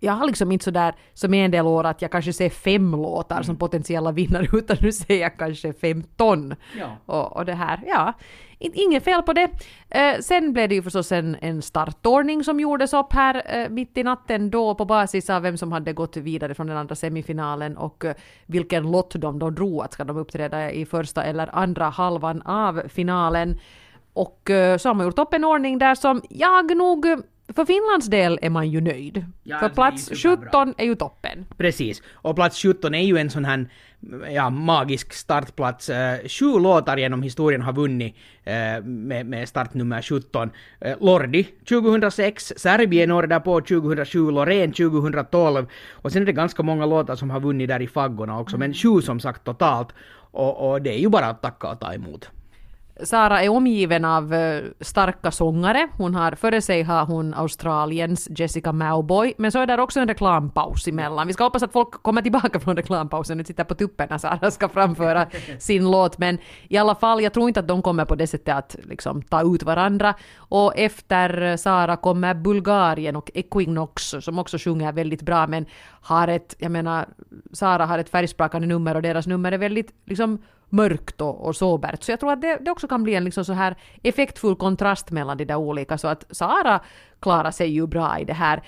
jag 0.00 0.12
har 0.12 0.26
liksom 0.26 0.52
inte 0.52 0.64
sådär 0.64 0.94
som 1.14 1.34
en 1.34 1.50
del 1.50 1.66
år 1.66 1.84
att 1.84 2.02
jag 2.02 2.10
kanske 2.10 2.32
ser 2.32 2.50
fem 2.50 2.92
låtar 2.92 3.36
mm. 3.36 3.44
som 3.44 3.56
potentiella 3.56 4.12
vinnare, 4.12 4.46
utan 4.52 4.76
nu 4.80 4.92
ser 4.92 5.20
jag 5.20 5.36
kanske 5.36 5.72
15. 5.72 6.54
Ja. 6.78 6.96
Och, 7.06 7.36
och 7.36 7.44
det 7.44 7.54
här, 7.54 7.80
ja. 7.86 8.14
Inget 8.58 9.04
fel 9.04 9.22
på 9.22 9.32
det. 9.32 9.50
Eh, 9.90 10.20
sen 10.20 10.52
blev 10.52 10.68
det 10.68 10.74
ju 10.74 10.82
förstås 10.82 11.12
en, 11.12 11.36
en 11.40 11.62
startordning 11.62 12.44
som 12.44 12.60
gjordes 12.60 12.92
upp 12.92 13.12
här 13.12 13.42
eh, 13.46 13.68
mitt 13.68 13.98
i 13.98 14.02
natten 14.02 14.50
då 14.50 14.74
på 14.74 14.84
basis 14.84 15.30
av 15.30 15.42
vem 15.42 15.56
som 15.56 15.72
hade 15.72 15.92
gått 15.92 16.16
vidare 16.16 16.54
från 16.54 16.66
den 16.66 16.76
andra 16.76 16.94
semifinalen 16.94 17.76
och 17.76 18.04
eh, 18.04 18.14
vilken 18.46 18.90
lott 18.90 19.14
de 19.26 19.38
då 19.38 19.50
drog 19.50 19.82
att 19.82 19.92
ska 19.92 20.04
de 20.04 20.16
uppträda 20.16 20.70
i 20.70 20.86
första 20.86 21.24
eller 21.24 21.56
andra 21.56 21.88
halvan 21.88 22.42
av 22.42 22.82
finalen. 22.88 23.58
Och 24.12 24.50
eh, 24.50 24.78
så 24.78 24.88
har 24.88 24.94
man 24.94 25.06
gjort 25.06 25.18
upp 25.18 25.34
en 25.34 25.44
ordning 25.44 25.78
där 25.78 25.94
som 25.94 26.22
jag 26.30 26.76
nog 26.76 27.06
för 27.54 27.64
Finlands 27.64 28.06
del 28.06 28.38
är 28.42 28.50
man 28.50 28.70
ju 28.70 28.80
nöjd. 28.80 29.24
Ja, 29.42 29.58
för 29.58 29.68
plats 29.68 30.10
17 30.22 30.74
är 30.76 30.84
ju 30.84 30.94
toppen. 30.94 31.46
Precis. 31.56 32.02
Och 32.12 32.36
plats 32.36 32.62
17 32.62 32.94
är 32.94 33.02
ju 33.02 33.18
en 33.18 33.30
sån 33.30 33.44
här 33.44 33.68
ja, 34.34 34.50
magisk 34.50 35.12
startplats. 35.12 35.88
Eh, 35.90 36.28
sju 36.28 36.58
låtar 36.58 36.96
genom 36.96 37.22
historien 37.22 37.62
har 37.62 37.72
vunnit 37.72 38.16
eh, 38.44 38.82
med, 38.84 39.26
med 39.26 39.48
startnummer 39.48 40.02
17. 40.02 40.50
Eh, 40.80 40.96
Lordi 41.00 41.42
2006, 41.68 42.52
Serbien 42.56 43.10
året 43.10 43.30
därpå 43.30 43.60
2007, 43.60 44.30
Loreen 44.30 44.72
2012 44.72 45.66
och 45.90 46.12
sen 46.12 46.22
är 46.22 46.26
det 46.26 46.32
ganska 46.32 46.62
många 46.62 46.86
låtar 46.86 47.16
som 47.16 47.30
har 47.30 47.40
vunnit 47.40 47.68
där 47.68 47.82
i 47.82 47.86
faggorna 47.86 48.40
också, 48.40 48.56
mm. 48.56 48.68
men 48.68 48.74
sju 48.74 49.02
som 49.02 49.20
sagt 49.20 49.44
totalt. 49.44 49.88
Och, 50.30 50.70
och 50.70 50.82
det 50.82 50.90
är 50.90 50.98
ju 50.98 51.08
bara 51.08 51.26
att 51.26 51.42
tacka 51.42 51.68
och 51.68 51.80
ta 51.80 51.94
emot. 51.94 52.30
Sara 53.04 53.42
är 53.42 53.48
omgiven 53.48 54.04
av 54.04 54.34
eh, 54.34 54.64
starka 54.80 55.30
sångare. 55.30 55.88
Hon 55.92 56.14
har, 56.14 56.32
före 56.32 56.60
sig 56.62 56.82
har 56.82 57.06
hon 57.06 57.34
Australiens 57.34 58.28
Jessica 58.30 58.72
Mauboy, 58.72 59.34
men 59.38 59.52
så 59.52 59.58
är 59.58 59.66
där 59.66 59.80
också 59.80 60.00
en 60.00 60.08
reklampaus 60.08 60.88
emellan. 60.88 61.26
Vi 61.26 61.32
ska 61.32 61.44
hoppas 61.44 61.62
att 61.62 61.72
folk 61.72 61.90
kommer 61.90 62.22
tillbaka 62.22 62.60
från 62.60 62.76
reklampausen 62.76 63.40
och 63.40 63.46
tittar 63.46 63.64
på 63.64 63.74
tuppen 63.74 64.06
när 64.10 64.18
Sara 64.18 64.50
ska 64.50 64.68
framföra 64.68 65.26
sin 65.58 65.90
låt, 65.90 66.18
men 66.18 66.38
i 66.68 66.76
alla 66.76 66.94
fall, 66.94 67.22
jag 67.22 67.32
tror 67.32 67.48
inte 67.48 67.60
att 67.60 67.68
de 67.68 67.82
kommer 67.82 68.04
på 68.04 68.14
det 68.14 68.26
sättet 68.26 68.54
att 68.54 68.76
liksom 68.82 69.22
ta 69.22 69.54
ut 69.54 69.62
varandra. 69.62 70.14
Och 70.36 70.76
efter 70.76 71.56
Sara 71.56 71.96
kommer 71.96 72.34
Bulgarien 72.34 73.16
och 73.16 73.30
Equinox 73.34 74.14
som 74.20 74.38
också 74.38 74.58
sjunger 74.58 74.92
väldigt 74.92 75.22
bra, 75.22 75.46
men 75.46 75.66
har 76.00 76.28
ett, 76.28 76.54
jag 76.58 76.70
menar, 76.70 77.06
Sara 77.52 77.86
har 77.86 77.98
ett 77.98 78.10
färgsprakande 78.10 78.68
nummer 78.68 78.94
och 78.94 79.02
deras 79.02 79.26
nummer 79.26 79.52
är 79.52 79.58
väldigt 79.58 79.92
liksom 80.04 80.38
mörkt 80.68 81.20
och, 81.20 81.46
och 81.46 81.56
sobert. 81.56 82.02
Så 82.02 82.12
jag 82.12 82.20
tror 82.20 82.32
att 82.32 82.40
det, 82.40 82.58
det 82.60 82.70
också 82.70 82.88
kan 82.88 83.02
bli 83.02 83.14
en 83.14 83.24
liksom 83.24 83.44
så 83.44 83.52
här 83.52 83.76
effektfull 84.02 84.56
kontrast 84.56 85.10
mellan 85.10 85.36
de 85.36 85.44
där 85.44 85.56
olika. 85.56 85.98
Så 85.98 86.08
att 86.08 86.24
Sara 86.30 86.80
klarar 87.20 87.50
sig 87.50 87.68
ju 87.68 87.86
bra 87.86 88.18
i 88.18 88.24
det 88.24 88.32
här. 88.32 88.62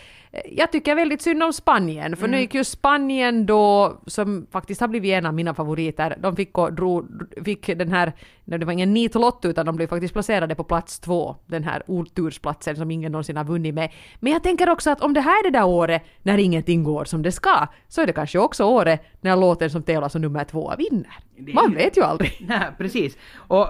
Jag 0.51 0.73
tycker 0.73 0.95
väldigt 0.95 1.23
synd 1.23 1.43
om 1.43 1.53
Spanien, 1.53 2.17
för 2.17 2.25
mm. 2.25 2.31
nu 2.31 2.41
gick 2.41 2.55
ju 2.55 2.65
Spanien 2.65 3.47
då, 3.47 4.01
som 4.07 4.47
faktiskt 4.51 4.81
har 4.81 4.89
blivit 4.89 5.13
en 5.13 5.27
av 5.27 5.35
mina 5.35 5.55
favoriter, 5.55 6.17
de 6.21 6.37
fick, 6.37 6.59
och 6.59 6.73
drog, 6.73 7.07
fick 7.45 7.67
den 7.67 7.93
här, 7.93 8.13
det 8.45 8.65
var 8.65 8.73
ingen 8.73 8.95
nitlott 8.95 9.45
utan 9.45 9.67
de 9.67 9.77
blev 9.77 9.87
faktiskt 9.87 10.13
placerade 10.13 10.55
på 10.55 10.65
plats 10.65 11.01
två, 11.01 11.37
den 11.47 11.65
här 11.65 11.83
otursplatsen 11.87 12.77
som 12.77 12.91
ingen 12.91 13.13
någonsin 13.13 13.37
har 13.37 13.45
vunnit 13.45 13.75
med. 13.75 13.93
Men 14.21 14.33
jag 14.33 14.43
tänker 14.43 14.69
också 14.69 14.91
att 14.91 15.01
om 15.01 15.15
det 15.15 15.21
här 15.21 15.47
är 15.47 15.51
det 15.51 15.59
där 15.59 15.67
året 15.67 16.03
när 16.23 16.39
ingenting 16.39 16.85
går 16.85 17.05
som 17.05 17.23
det 17.23 17.33
ska, 17.33 17.67
så 17.89 18.01
är 18.01 18.07
det 18.07 18.13
kanske 18.13 18.39
också 18.39 18.65
året 18.65 19.03
när 19.21 19.37
låten 19.37 19.71
som 19.71 19.83
tävlar 19.83 20.09
som 20.09 20.23
nummer 20.23 20.45
två 20.45 20.75
vinner. 20.79 21.19
Man 21.55 21.75
vet 21.75 21.97
ju 21.97 22.03
aldrig. 22.03 22.33
Nej, 22.49 22.67
precis. 22.79 23.17
Och 23.37 23.69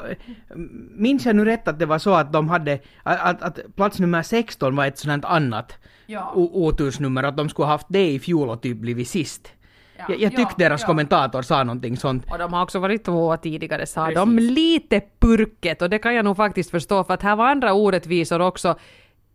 minns 0.96 1.26
jag 1.26 1.36
nu 1.36 1.44
rätt 1.44 1.69
att 1.69 1.78
det 1.78 1.86
var 1.86 1.98
så 1.98 2.14
att 2.14 2.32
de 2.32 2.48
hade, 2.48 2.78
att, 3.02 3.42
att 3.42 3.76
plats 3.76 3.98
nummer 3.98 4.22
16 4.22 4.67
var 4.76 4.86
ett 4.86 4.98
sådant 4.98 5.24
annat 5.24 5.72
ja. 6.06 6.32
otursnummer, 6.34 7.22
att 7.22 7.36
de 7.36 7.48
skulle 7.48 7.68
haft 7.68 7.86
det 7.88 8.10
i 8.10 8.18
fjol 8.18 8.48
och 8.48 8.62
typ 8.62 8.76
blivit 8.76 9.08
sist. 9.08 9.52
Ja, 9.96 10.04
jag, 10.08 10.20
jag 10.20 10.30
tyckte 10.30 10.54
ja, 10.58 10.68
deras 10.68 10.80
ja. 10.80 10.86
kommentator 10.86 11.42
sa 11.42 11.64
någonting 11.64 11.96
sånt. 11.96 12.24
Och 12.30 12.38
de 12.38 12.52
har 12.52 12.62
också 12.62 12.78
varit 12.78 13.04
tvåa 13.04 13.36
tidigare, 13.36 13.86
sa 13.86 14.04
Precis. 14.04 14.16
de. 14.16 14.38
Lite 14.38 15.02
purket, 15.18 15.82
och 15.82 15.90
det 15.90 15.98
kan 15.98 16.14
jag 16.14 16.24
nog 16.24 16.36
faktiskt 16.36 16.70
förstå, 16.70 17.04
för 17.04 17.14
att 17.14 17.22
här 17.22 17.36
var 17.36 17.46
andra 17.46 17.72
orättvisor 17.72 18.40
också. 18.40 18.78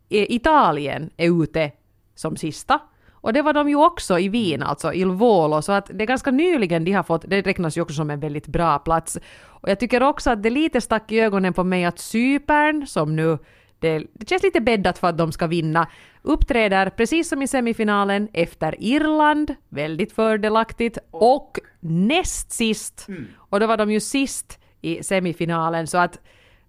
Italien 0.08 1.10
är 1.16 1.42
ute 1.42 1.70
som 2.14 2.36
sista. 2.36 2.80
Och 3.24 3.32
det 3.32 3.42
var 3.42 3.52
de 3.52 3.68
ju 3.68 3.76
också 3.76 4.18
i 4.18 4.28
Wien, 4.28 4.62
alltså 4.62 4.94
Il 4.94 5.10
Volo, 5.10 5.62
så 5.62 5.72
att 5.72 5.90
det 5.94 6.04
är 6.04 6.06
ganska 6.06 6.30
nyligen 6.30 6.84
de 6.84 6.92
har 6.92 7.02
fått, 7.02 7.24
det 7.26 7.42
räknas 7.42 7.76
ju 7.76 7.80
också 7.80 7.94
som 7.94 8.10
en 8.10 8.20
väldigt 8.20 8.46
bra 8.46 8.78
plats. 8.78 9.18
Och 9.44 9.70
jag 9.70 9.80
tycker 9.80 10.02
också 10.02 10.30
att 10.30 10.42
det 10.42 10.50
lite 10.50 10.80
stack 10.80 11.12
i 11.12 11.20
ögonen 11.20 11.52
på 11.52 11.64
mig 11.64 11.84
att 11.84 11.98
Cypern, 11.98 12.86
som 12.86 13.16
nu 13.16 13.38
det, 13.84 14.06
det 14.12 14.28
känns 14.28 14.42
lite 14.42 14.60
bäddat 14.60 14.98
för 14.98 15.08
att 15.08 15.18
de 15.18 15.32
ska 15.32 15.46
vinna. 15.46 15.88
Uppträder 16.22 16.90
precis 16.90 17.28
som 17.28 17.42
i 17.42 17.48
semifinalen 17.48 18.28
efter 18.32 18.74
Irland, 18.78 19.54
väldigt 19.68 20.12
fördelaktigt, 20.12 20.98
och 21.10 21.58
näst 21.80 22.52
sist. 22.52 23.08
Mm. 23.08 23.26
Och 23.36 23.60
då 23.60 23.66
var 23.66 23.76
de 23.76 23.90
ju 23.90 24.00
sist 24.00 24.58
i 24.80 25.02
semifinalen, 25.02 25.86
så 25.86 25.98
att 25.98 26.20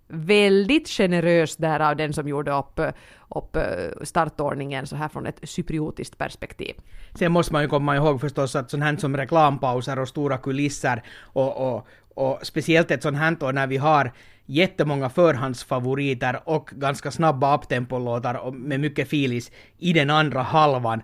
väldigt 0.07 0.87
generöst 0.89 1.61
där 1.61 1.79
av 1.79 1.95
den 1.95 2.13
som 2.13 2.27
gjorde 2.27 2.51
upp, 2.51 2.79
upp 3.35 3.57
startordningen 4.01 4.87
så 4.87 4.95
här 4.95 5.07
från 5.07 5.25
ett 5.25 5.39
cypriotiskt 5.43 6.17
perspektiv. 6.17 6.75
Sen 7.13 7.31
måste 7.31 7.53
man 7.53 7.61
ju 7.61 7.67
komma 7.67 7.95
ihåg 7.95 8.21
förstås 8.21 8.55
att 8.55 8.71
sånt 8.71 8.83
här 8.83 8.97
som 8.97 9.17
reklampauser 9.17 9.99
och 9.99 10.07
stora 10.07 10.37
kulisser 10.37 11.03
och, 11.33 11.57
och, 11.57 11.87
och 12.15 12.39
speciellt 12.41 12.91
ett 12.91 13.03
sånt 13.03 13.17
här 13.17 13.43
år 13.43 13.53
när 13.53 13.67
vi 13.67 13.77
har 13.77 14.11
jättemånga 14.45 15.09
förhandsfavoriter 15.09 16.39
och 16.43 16.69
ganska 16.73 17.11
snabba 17.11 17.57
uptempo-låtar 17.57 18.51
med 18.51 18.79
mycket 18.79 19.09
filis 19.09 19.51
i 19.77 19.93
den 19.93 20.09
andra 20.09 20.41
halvan. 20.41 21.01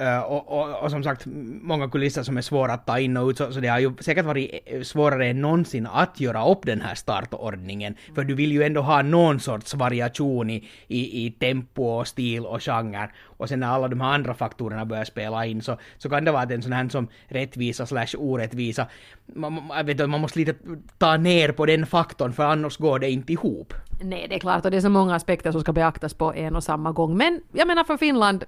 Uh, 0.00 0.18
och, 0.18 0.48
och, 0.48 0.82
och, 0.82 0.90
som 0.90 1.02
sagt, 1.02 1.22
många 1.62 1.88
kulisser 1.88 2.22
som 2.22 2.36
är 2.36 2.42
svåra 2.42 2.72
att 2.72 2.86
ta 2.86 2.98
in 2.98 3.16
och 3.16 3.28
ut, 3.28 3.36
så, 3.36 3.52
så 3.52 3.60
det 3.60 3.68
har 3.68 3.78
ju 3.78 3.92
säkert 4.00 4.24
varit 4.24 4.62
eh, 4.66 4.82
svårare 4.82 5.26
än 5.26 5.40
någonsin 5.40 5.86
att 5.86 6.20
göra 6.20 6.48
upp 6.48 6.66
den 6.66 6.80
här 6.80 6.94
startordningen. 6.94 7.94
Mm. 8.04 8.14
För 8.14 8.24
du 8.24 8.34
vill 8.34 8.52
ju 8.52 8.62
ändå 8.62 8.80
ha 8.80 9.02
någon 9.02 9.40
sorts 9.40 9.74
variation 9.74 10.50
i, 10.50 10.68
i, 10.86 11.26
i 11.26 11.30
tempo 11.30 11.82
och 11.82 12.06
stil 12.06 12.46
och 12.46 12.62
genre. 12.62 13.10
Och 13.38 13.48
sen 13.48 13.60
när 13.60 13.66
alla 13.66 13.88
de 13.88 14.00
här 14.00 14.14
andra 14.14 14.34
faktorerna 14.34 14.84
börjar 14.84 15.04
spela 15.04 15.46
in 15.46 15.62
så, 15.62 15.76
så 15.98 16.08
kan 16.10 16.24
det 16.24 16.32
vara 16.32 16.42
att 16.42 16.50
en 16.50 16.62
sån 16.62 16.72
här 16.72 16.88
som 16.88 17.08
rättvisa 17.28 17.86
slash 17.86 18.16
orättvisa, 18.18 18.86
man, 19.26 19.70
jag 19.70 19.84
vet, 19.84 20.10
man 20.10 20.20
måste 20.20 20.38
lite 20.38 20.54
ta 20.98 21.16
ner 21.16 21.52
på 21.52 21.66
den 21.66 21.86
faktorn 21.86 22.32
för 22.32 22.44
annars 22.44 22.76
går 22.76 22.98
det 22.98 23.10
inte 23.10 23.32
ihop. 23.32 23.74
Nej, 24.00 24.26
det 24.28 24.34
är 24.34 24.38
klart 24.38 24.64
och 24.64 24.70
det 24.70 24.76
är 24.76 24.80
så 24.80 24.88
många 24.88 25.14
aspekter 25.14 25.52
som 25.52 25.60
ska 25.60 25.72
beaktas 25.72 26.14
på 26.14 26.34
en 26.34 26.56
och 26.56 26.64
samma 26.64 26.92
gång. 26.92 27.16
Men 27.16 27.40
jag 27.52 27.68
menar 27.68 27.84
för 27.84 27.96
Finland, 27.96 28.44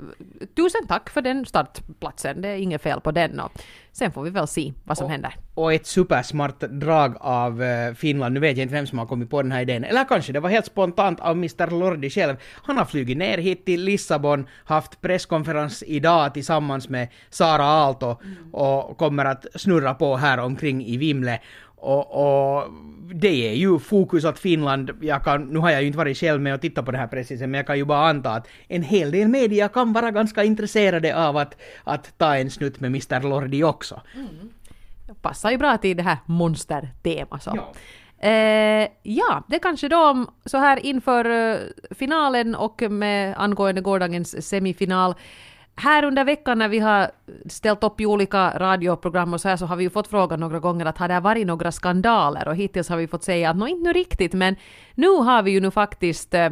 tusen 0.56 0.86
tack 0.88 1.10
för 1.10 1.22
den 1.22 1.46
startplatsen. 1.46 2.42
Det 2.42 2.48
är 2.48 2.56
inget 2.56 2.82
fel 2.82 3.00
på 3.00 3.10
den. 3.10 3.40
Och 3.40 3.52
sen 4.00 4.12
får 4.12 4.22
vi 4.22 4.30
väl 4.30 4.46
se 4.46 4.72
vad 4.84 4.96
som 4.96 5.04
och, 5.04 5.10
händer. 5.10 5.34
Och 5.54 5.72
ett 5.72 5.86
supersmart 5.86 6.60
drag 6.60 7.16
av 7.20 7.62
uh, 7.62 7.94
Finland, 7.94 8.34
nu 8.34 8.40
vet 8.40 8.56
jag 8.56 8.64
inte 8.64 8.74
vem 8.74 8.86
som 8.86 8.98
har 8.98 9.06
kommit 9.06 9.30
på 9.30 9.42
den 9.42 9.52
här 9.52 9.62
idén, 9.62 9.84
eller 9.84 10.04
kanske 10.04 10.32
det 10.32 10.40
var 10.40 10.50
helt 10.50 10.66
spontant 10.66 11.20
av 11.20 11.36
Mr 11.36 11.70
Lordi 11.70 12.10
själv. 12.10 12.36
Han 12.62 12.76
har 12.76 12.84
flugit 12.84 13.18
ner 13.18 13.38
hit 13.38 13.66
till 13.66 13.84
Lissabon, 13.84 14.46
haft 14.64 15.00
presskonferens 15.00 15.84
idag 15.86 16.34
tillsammans 16.34 16.88
med 16.88 17.08
Sara 17.30 17.64
Aalto 17.64 18.16
och 18.52 18.98
kommer 18.98 19.24
att 19.24 19.46
snurra 19.54 19.94
på 19.94 20.16
här 20.16 20.38
omkring 20.38 20.86
i 20.86 20.96
Vimle. 20.96 21.40
Och, 21.80 22.06
och, 22.12 22.64
det 23.14 23.48
är 23.48 23.54
ju 23.54 23.78
fokus 23.78 24.24
att 24.24 24.38
Finland, 24.38 24.90
jag 25.00 25.24
kan, 25.24 25.44
nu 25.44 25.58
har 25.58 25.70
jag 25.70 25.80
ju 25.80 25.86
inte 25.86 25.98
varit 25.98 26.18
själv 26.18 26.40
med 26.40 26.54
och 26.54 26.60
tittat 26.60 26.84
på 26.84 26.90
det 26.90 26.98
här 26.98 27.06
precis, 27.06 27.40
men 27.40 27.54
jag 27.54 27.66
kan 27.66 27.78
ju 27.78 27.84
bara 27.84 28.08
anta 28.08 28.30
att 28.30 28.48
en 28.68 28.82
hel 28.82 29.10
del 29.10 29.28
media 29.28 29.68
kan 29.68 29.92
vara 29.92 30.10
ganska 30.10 30.44
intresserade 30.44 31.26
av 31.26 31.36
att, 31.36 31.56
att 31.84 32.18
ta 32.18 32.36
en 32.36 32.50
snutt 32.50 32.80
med 32.80 32.88
Mr 32.88 33.28
Lordi 33.28 33.64
också. 33.64 34.00
Mm. 34.14 34.50
Passar 35.22 35.50
ju 35.50 35.58
bra 35.58 35.78
till 35.78 35.96
det 35.96 36.02
här 36.02 36.18
monstertema 36.26 37.40
så. 37.40 37.52
Ja. 37.56 37.72
Eh, 38.28 38.88
ja, 39.02 39.44
det 39.48 39.58
kanske 39.58 39.88
då 39.88 40.26
så 40.44 40.58
här 40.58 40.86
inför 40.86 41.26
uh, 41.26 41.58
finalen 41.90 42.54
och 42.54 42.82
med 42.90 43.34
angående 43.36 43.80
gårdagens 43.80 44.48
semifinal 44.48 45.14
här 45.76 46.04
under 46.04 46.24
veckan 46.24 46.58
när 46.58 46.68
vi 46.68 46.78
har 46.78 47.10
ställt 47.48 47.84
upp 47.84 48.00
i 48.00 48.06
olika 48.06 48.58
radioprogram 48.58 49.34
och 49.34 49.40
så 49.40 49.48
här 49.48 49.56
så 49.56 49.66
har 49.66 49.76
vi 49.76 49.84
ju 49.84 49.90
fått 49.90 50.08
frågan 50.08 50.40
några 50.40 50.58
gånger 50.58 50.86
att 50.86 50.98
har 50.98 51.08
det 51.08 51.20
varit 51.20 51.46
några 51.46 51.72
skandaler 51.72 52.48
och 52.48 52.56
hittills 52.56 52.88
har 52.88 52.96
vi 52.96 53.06
fått 53.06 53.24
säga 53.24 53.50
att 53.50 53.56
nå 53.56 53.66
inte 53.66 53.82
nu 53.82 53.92
riktigt 53.92 54.32
men 54.32 54.56
nu 54.94 55.08
har 55.08 55.42
vi 55.42 55.50
ju 55.50 55.60
nu 55.60 55.70
faktiskt 55.70 56.34
eh, 56.34 56.50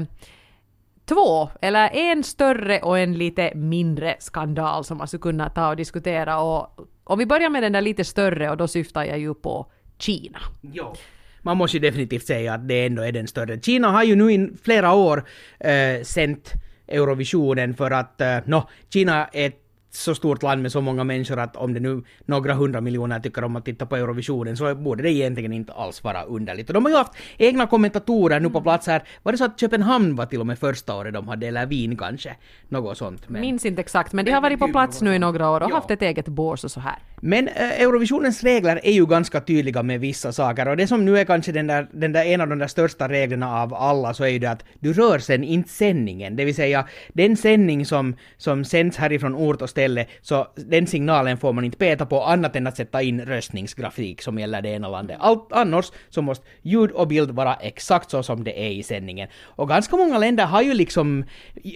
två, 1.05 1.51
eller 1.61 1.91
en 1.93 2.23
större 2.25 2.81
och 2.81 2.99
en 2.99 3.15
lite 3.19 3.55
mindre 3.55 4.17
skandal 4.19 4.85
som 4.85 4.99
man 4.99 5.09
skulle 5.09 5.21
kunna 5.21 5.51
ta 5.51 5.69
och 5.69 5.77
diskutera 5.77 6.41
och 6.41 6.89
om 7.05 7.19
vi 7.19 7.27
börjar 7.27 7.51
med 7.51 7.63
den 7.63 7.73
där 7.73 7.81
lite 7.81 8.05
större 8.05 8.51
och 8.51 8.57
då 8.57 8.69
syftar 8.69 9.05
jag 9.05 9.19
ju 9.19 9.35
på 9.35 9.71
Kina. 9.99 10.39
Jo. 10.61 10.95
Man 11.43 11.57
måste 11.57 11.77
ju 11.77 11.81
definitivt 11.81 12.27
säga 12.27 12.55
att 12.55 12.69
det 12.69 12.87
ändå 12.87 13.03
är 13.03 13.13
den 13.13 13.27
större. 13.27 13.61
Kina 13.61 13.89
har 13.89 14.05
ju 14.05 14.17
nu 14.17 14.33
i 14.33 14.51
flera 14.63 14.95
år 14.95 15.25
eh, 15.61 16.03
sänt 16.03 16.53
Eurovisionen 16.89 17.75
för 17.75 17.91
att, 17.91 18.21
eh, 18.21 18.39
no, 18.45 18.69
Kina 18.93 19.29
är 19.33 19.47
ett 19.47 19.68
så 19.91 20.15
stort 20.15 20.43
land 20.43 20.63
med 20.63 20.73
så 20.73 20.81
många 20.81 21.05
människor 21.05 21.39
att 21.39 21.57
om 21.57 21.75
det 21.75 21.81
nu 21.81 22.03
några 22.27 22.55
hundra 22.55 22.81
miljoner 22.81 23.21
tycker 23.21 23.45
om 23.45 23.57
att 23.57 23.65
titta 23.65 23.87
på 23.87 23.97
Eurovisionen 23.97 24.57
så 24.57 24.75
borde 24.75 25.03
det 25.03 25.13
egentligen 25.13 25.53
inte 25.53 25.73
alls 25.73 26.05
vara 26.05 26.23
underligt. 26.23 26.69
Och 26.71 26.75
de 26.75 26.85
har 26.85 26.91
ju 26.91 26.97
haft 26.97 27.13
egna 27.39 27.67
kommentatorer 27.67 28.41
nu 28.41 28.51
på 28.51 28.61
plats 28.61 28.87
här. 28.87 29.03
Var 29.23 29.33
det 29.33 29.39
så 29.39 29.45
att 29.45 29.61
Köpenhamn 29.61 30.17
var 30.17 30.27
till 30.27 30.41
och 30.41 30.47
med 30.47 30.59
första 30.59 30.95
året 30.95 31.15
de 31.15 31.29
hade, 31.29 31.47
eller 31.47 31.67
Wien 31.67 31.97
kanske? 31.97 32.37
Något 32.69 32.99
sånt. 32.99 33.29
Men... 33.29 33.41
Minns 33.41 33.65
inte 33.65 33.81
exakt, 33.81 34.13
men 34.13 34.25
de 34.25 34.31
har 34.31 34.41
varit 34.41 34.59
på 34.59 34.69
plats 34.69 35.03
nu 35.03 35.15
i 35.15 35.19
några 35.19 35.51
år 35.51 35.63
och 35.63 35.71
ja. 35.71 35.75
haft 35.75 35.91
ett 35.91 36.03
eget 36.03 36.29
bås 36.29 36.65
och 36.65 36.71
så 36.71 36.81
här. 36.81 36.99
Men 37.21 37.49
äh, 37.49 37.81
Eurovisionens 37.81 38.45
regler 38.45 38.81
är 38.83 38.93
ju 38.93 39.07
ganska 39.07 39.41
tydliga 39.41 39.83
med 39.83 40.01
vissa 40.01 40.33
saker 40.33 40.69
och 40.69 40.77
det 40.77 40.87
som 40.87 41.05
nu 41.05 41.19
är 41.19 41.25
kanske 41.25 41.53
den 41.53 41.67
där, 41.67 41.89
den 41.93 42.13
där 42.13 42.25
en 42.25 42.41
av 42.41 42.49
de 42.49 42.59
där 42.59 42.67
största 42.67 43.09
reglerna 43.09 43.63
av 43.63 43.75
alla 43.75 44.15
så 44.15 44.25
är 44.25 44.29
ju 44.29 44.39
det 44.39 44.51
att 44.51 44.65
du 44.81 44.93
rör 44.93 45.19
sen 45.19 45.45
inte 45.45 45.71
sändningen, 45.71 46.37
det 46.37 46.45
vill 46.45 46.55
säga 46.55 46.89
den 47.13 47.37
sändning 47.37 47.87
som, 47.87 48.17
som 48.37 48.65
sänds 48.65 48.97
härifrån 48.97 49.35
ort 49.35 49.63
och 49.63 49.71
ställe, 49.79 50.07
så 50.23 50.47
den 50.55 50.87
signalen 50.87 51.39
får 51.39 51.53
man 51.53 51.65
inte 51.65 51.79
peta 51.79 52.07
på 52.07 52.23
annat 52.23 52.57
än 52.57 52.67
att 52.67 52.77
sätta 52.77 53.03
in 53.03 53.21
röstningsgrafik 53.21 54.23
som 54.23 54.39
gäller 54.39 54.63
det 54.63 54.69
ena 54.69 54.89
landet. 54.89 55.17
Allt 55.21 55.53
annars 55.53 55.93
så 56.09 56.23
måste 56.23 56.47
ljud 56.63 56.91
och 56.91 57.09
bild 57.09 57.31
vara 57.31 57.55
exakt 57.55 58.11
så 58.11 58.23
som 58.23 58.45
det 58.45 58.67
är 58.67 58.71
i 58.71 58.83
sändningen. 58.83 59.29
Och 59.57 59.69
ganska 59.69 59.97
många 59.97 60.19
länder 60.19 60.47
har 60.47 60.63
ju 60.63 60.75
liksom 60.75 61.25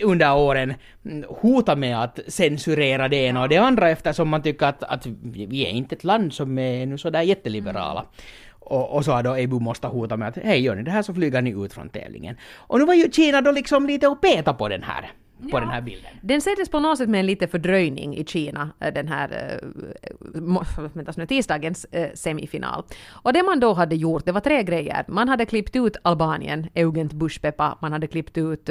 under 0.05 0.37
åren 0.37 0.75
mm, 1.05 1.25
hotat 1.29 1.79
med 1.79 2.03
att 2.03 2.19
censurera 2.29 3.09
det 3.09 3.17
ena 3.17 3.43
och 3.43 3.49
det 3.49 3.57
andra 3.57 3.91
eftersom 3.91 4.29
man 4.29 4.43
tycker 4.43 4.67
att, 4.67 4.83
att 4.83 5.07
vi 5.33 5.67
är 5.67 5.71
inte 5.71 5.95
ett 5.95 6.05
land 6.05 6.33
som 6.33 6.59
är 6.59 6.87
nu 6.87 6.99
sådär 6.99 7.23
jätteliberala. 7.23 8.01
Mm. 8.01 8.13
Och, 8.65 8.97
och, 8.97 9.05
så 9.05 9.13
har 9.13 9.23
då 9.23 9.37
Ebu 9.37 9.61
måste 9.61 9.87
hota 9.87 10.17
med 10.17 10.29
att 10.29 10.37
hej 10.37 10.61
gör 10.61 10.77
ni 10.77 10.83
det 10.83 10.91
här 10.91 11.03
så 11.03 11.15
flyger 11.15 11.43
ni 11.43 11.51
ut 11.51 11.73
från 11.73 11.89
tävlingen. 11.89 12.37
Och 12.69 12.79
nu 12.79 12.85
var 12.85 12.95
ju 12.95 13.11
Kina 13.11 13.41
då 13.41 13.53
liksom 13.53 13.87
lite 13.87 14.09
och 14.09 14.21
peta 14.21 14.55
på 14.55 14.69
den 14.69 14.83
här 14.83 15.13
på 15.51 15.57
ja. 15.57 15.61
den 15.61 15.69
här 15.69 15.81
bilden. 15.81 16.11
Den 16.21 16.41
sändes 16.41 16.69
på 16.69 16.81
något 16.81 16.99
sätt 16.99 17.09
med 17.09 17.21
en 17.21 17.27
lite 17.27 17.49
fördröjning 17.49 18.17
i 18.17 18.25
Kina, 18.25 18.71
eh, 18.81 18.93
den 18.95 19.09
här 19.09 19.61
äh, 21.19 21.27
tisdagens 21.29 21.85
äh, 21.85 22.11
semifinal. 22.15 22.83
Och 23.11 23.33
det 23.33 23.43
man 23.43 23.61
då 23.61 23.73
hade 23.73 23.97
gjort, 23.97 24.25
det 24.27 24.33
var 24.33 24.41
tre 24.41 24.63
grejer. 24.63 25.05
Man 25.09 25.29
hade 25.29 25.47
klippt 25.47 25.77
ut 25.77 25.97
Albanien, 26.03 26.67
Eugent 26.75 27.13
Bushpepa, 27.13 27.79
man 27.81 27.93
hade 27.93 28.07
klippt 28.07 28.39
ut 28.39 28.69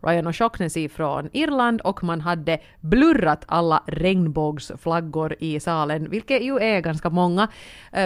Ryan 0.00 0.28
O'Shaughnessy 0.28 0.88
från 0.88 1.28
Irland 1.32 1.80
och 1.80 2.04
man 2.04 2.20
hade 2.20 2.58
blurrat 2.80 3.44
alla 3.46 3.82
regnbågsflaggor 3.86 5.36
i 5.38 5.60
salen, 5.60 6.10
vilket 6.10 6.42
ju 6.42 6.58
är 6.58 6.80
ganska 6.80 7.10
många. 7.10 7.48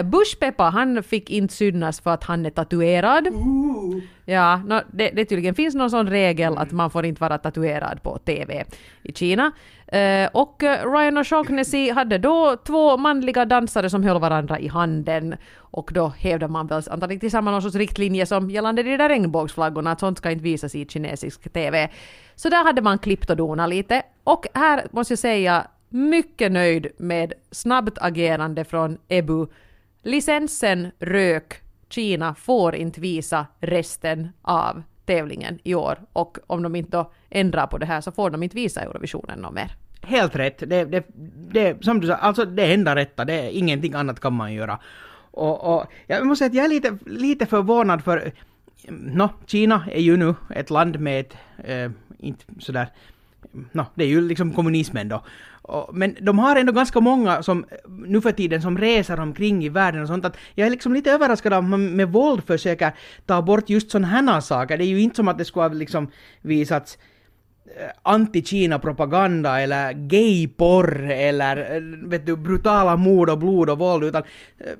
Bushpepa, 0.03 0.63
han 0.63 1.03
fick 1.03 1.29
inte 1.29 1.53
synas 1.53 2.01
för 2.01 2.11
att 2.11 2.23
han 2.23 2.45
är 2.45 2.49
tatuerad. 2.49 3.27
Uh. 3.27 4.01
Ja, 4.25 4.57
no, 4.57 4.81
det, 4.91 5.09
det 5.09 5.25
tydligen 5.25 5.55
finns 5.55 5.75
någon 5.75 5.89
sån 5.89 6.09
regel 6.09 6.57
att 6.57 6.71
man 6.71 6.91
får 6.91 7.05
inte 7.05 7.21
vara 7.21 7.37
tatuerad 7.37 8.03
på 8.03 8.17
TV 8.17 8.65
i 9.03 9.13
Kina. 9.13 9.51
Uh, 9.93 10.29
och 10.33 10.63
eh, 10.63 10.91
Ryan 10.91 11.17
O'Shaughnessy 11.17 11.93
hade 11.93 12.17
då 12.17 12.55
två 12.67 12.97
manliga 12.97 13.45
dansare 13.45 13.89
som 13.89 14.03
höll 14.03 14.19
varandra 14.19 14.59
i 14.59 14.67
handen 14.67 15.35
och 15.57 15.89
då 15.93 16.07
hävdar 16.07 16.47
man 16.47 16.67
väl 16.67 16.83
antagligen 16.89 17.19
tillsammans 17.19 17.53
någon 17.53 17.61
sorts 17.61 17.75
riktlinje 17.75 18.25
som 18.25 18.49
gällande 18.49 18.83
de 18.83 18.97
där 18.97 19.09
regnbågsflaggorna, 19.09 19.91
att 19.91 19.99
sånt 19.99 20.17
ska 20.17 20.31
inte 20.31 20.43
visas 20.43 20.75
i 20.75 20.85
kinesisk 20.85 21.53
TV. 21.53 21.89
Så 22.35 22.49
där 22.49 22.63
hade 22.63 22.81
man 22.81 22.99
klippt 22.99 23.29
och 23.29 23.37
donat 23.37 23.69
lite. 23.69 24.03
Och 24.23 24.45
här 24.53 24.87
måste 24.91 25.11
jag 25.11 25.19
säga, 25.19 25.67
mycket 25.89 26.51
nöjd 26.51 26.87
med 26.97 27.33
snabbt 27.51 27.97
agerande 28.01 28.63
från 28.63 28.97
Ebu. 29.07 29.47
Licensen 30.03 30.91
rök 30.99 31.64
Kina 31.89 32.35
får 32.35 32.75
inte 32.75 33.01
visa 33.01 33.45
resten 33.59 34.29
av 34.41 34.83
tävlingen 35.05 35.59
i 35.63 35.75
år 35.75 35.99
och 36.13 36.37
om 36.47 36.63
de 36.63 36.75
inte 36.75 36.97
då 36.97 37.11
ändrar 37.29 37.67
på 37.67 37.77
det 37.77 37.85
här 37.85 38.01
så 38.01 38.11
får 38.11 38.29
de 38.29 38.43
inte 38.43 38.55
visa 38.55 38.81
Eurovisionen 38.81 39.39
något 39.39 39.53
mer. 39.53 39.75
Helt 40.01 40.35
rätt. 40.35 40.57
Det, 40.57 40.85
det, 40.85 41.05
det, 41.51 41.83
som 41.83 41.99
du 42.01 42.07
sa, 42.07 42.13
alltså 42.13 42.45
det 42.45 42.73
enda 42.73 42.95
rätta, 42.95 43.25
det 43.25 43.33
är 43.33 43.49
ingenting 43.49 43.93
annat 43.93 44.19
kan 44.19 44.33
man 44.33 44.53
göra. 44.53 44.79
Och, 45.31 45.75
och 45.75 45.85
jag 46.07 46.27
måste 46.27 46.39
säga 46.39 46.49
att 46.49 46.55
jag 46.55 46.65
är 46.65 46.69
lite, 46.69 46.97
lite 47.05 47.45
förvånad 47.45 48.03
för, 48.03 48.31
no, 48.89 49.29
Kina 49.45 49.85
är 49.91 50.01
ju 50.01 50.17
nu 50.17 50.35
ett 50.49 50.69
land 50.69 50.99
med 50.99 51.19
ett, 51.19 51.37
eh, 51.63 51.91
inte 52.19 52.45
sådär, 52.59 52.87
no, 53.71 53.85
det 53.95 54.03
är 54.03 54.07
ju 54.07 54.21
liksom 54.21 54.53
kommunismen 54.53 55.09
då. 55.09 55.23
Men 55.93 56.15
de 56.21 56.39
har 56.39 56.55
ändå 56.55 56.71
ganska 56.71 56.99
många 56.99 57.43
som 57.43 57.65
nu 57.87 58.21
för 58.21 58.31
tiden 58.31 58.61
som 58.61 58.77
reser 58.77 59.19
omkring 59.19 59.65
i 59.65 59.69
världen 59.69 60.01
och 60.01 60.07
sånt 60.07 60.25
att 60.25 60.37
jag 60.55 60.67
är 60.67 60.71
liksom 60.71 60.93
lite 60.93 61.11
överraskad 61.11 61.53
av 61.53 61.63
att 61.63 61.69
man 61.69 61.95
med 61.95 62.11
våld 62.11 62.43
försöker 62.47 62.91
ta 63.25 63.41
bort 63.41 63.69
just 63.69 63.91
sådana 63.91 64.07
här 64.07 64.41
saker. 64.41 64.77
Det 64.77 64.83
är 64.83 64.87
ju 64.87 65.01
inte 65.01 65.15
som 65.15 65.27
att 65.27 65.37
det 65.37 65.45
skulle 65.45 65.63
ha 65.63 65.73
liksom 65.73 66.11
visats 66.41 66.97
eh, 67.65 67.89
anti-Kina-propaganda 68.03 69.61
eller 69.61 69.93
gayporr 69.93 71.11
eller 71.11 71.75
eh, 71.75 72.09
vet 72.09 72.25
du, 72.25 72.35
brutala 72.35 72.95
mord 72.95 73.29
och 73.29 73.37
blod 73.37 73.69
och 73.69 73.77
våld 73.77 74.03
utan 74.03 74.23
eh, 74.57 74.73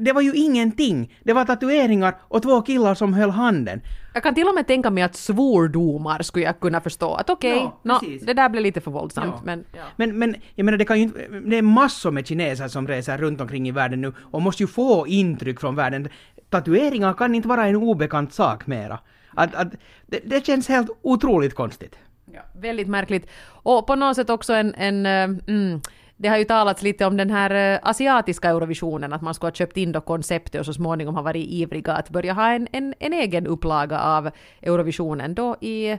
det 0.00 0.12
var 0.12 0.20
ju 0.20 0.34
ingenting. 0.34 1.18
Det 1.22 1.32
var 1.32 1.44
tatueringar 1.44 2.14
och 2.20 2.42
två 2.42 2.62
killar 2.62 2.94
som 2.94 3.14
höll 3.14 3.30
handen. 3.30 3.80
Jag 4.14 4.22
kan 4.22 4.34
till 4.34 4.48
och 4.48 4.54
med 4.54 4.66
tänka 4.66 4.90
mig 4.90 5.02
att 5.02 5.16
svordomar 5.16 6.22
skulle 6.22 6.44
jag 6.44 6.60
kunna 6.60 6.80
förstå. 6.80 7.14
Att 7.14 7.30
okej, 7.30 7.52
okay, 7.52 7.68
ja, 7.82 8.00
no, 8.02 8.26
det 8.26 8.34
där 8.34 8.48
blev 8.48 8.62
lite 8.62 8.80
för 8.80 8.90
våldsamt. 8.90 9.34
Ja. 9.36 9.42
Men, 9.44 9.64
ja. 9.72 9.82
men, 9.96 10.18
men 10.18 10.36
jag 10.54 10.64
menar, 10.64 10.78
det, 10.78 10.84
kan 10.84 11.00
ju, 11.00 11.10
det 11.46 11.58
är 11.58 11.62
massor 11.62 12.10
med 12.10 12.26
kineser 12.26 12.68
som 12.68 12.88
reser 12.88 13.18
runt 13.18 13.40
omkring 13.40 13.68
i 13.68 13.70
världen 13.70 14.00
nu 14.00 14.12
och 14.18 14.42
måste 14.42 14.62
ju 14.62 14.66
få 14.66 15.06
intryck 15.06 15.60
från 15.60 15.76
världen. 15.76 16.08
Tatueringar 16.50 17.14
kan 17.14 17.34
inte 17.34 17.48
vara 17.48 17.66
en 17.66 17.76
obekant 17.76 18.32
sak 18.32 18.66
mera. 18.66 18.98
Att, 19.30 19.54
att, 19.54 19.68
det, 20.06 20.20
det 20.24 20.46
känns 20.46 20.68
helt 20.68 20.90
otroligt 21.02 21.54
konstigt. 21.54 21.98
Ja, 22.32 22.40
väldigt 22.52 22.88
märkligt. 22.88 23.30
Och 23.46 23.86
på 23.86 23.94
något 23.94 24.16
sätt 24.16 24.30
också 24.30 24.52
en, 24.52 24.74
en 24.74 25.06
uh, 25.06 25.38
mm, 25.46 25.80
det 26.16 26.28
har 26.28 26.38
ju 26.38 26.44
talats 26.44 26.82
lite 26.82 27.06
om 27.06 27.16
den 27.16 27.30
här 27.30 27.74
eh, 27.74 27.80
asiatiska 27.82 28.48
Eurovisionen, 28.48 29.12
att 29.12 29.22
man 29.22 29.34
skulle 29.34 29.50
ha 29.50 29.54
köpt 29.54 29.76
in 29.76 29.92
då 29.92 30.00
konceptet 30.00 30.60
och 30.60 30.66
så 30.66 30.72
småningom 30.72 31.14
har 31.14 31.22
varit 31.22 31.46
ivriga 31.46 31.92
att 31.92 32.10
börja 32.10 32.32
ha 32.32 32.52
en, 32.52 32.68
en, 32.72 32.94
en 32.98 33.12
egen 33.12 33.46
upplaga 33.46 34.00
av 34.00 34.30
Eurovisionen 34.62 35.34
då 35.34 35.56
i 35.60 35.98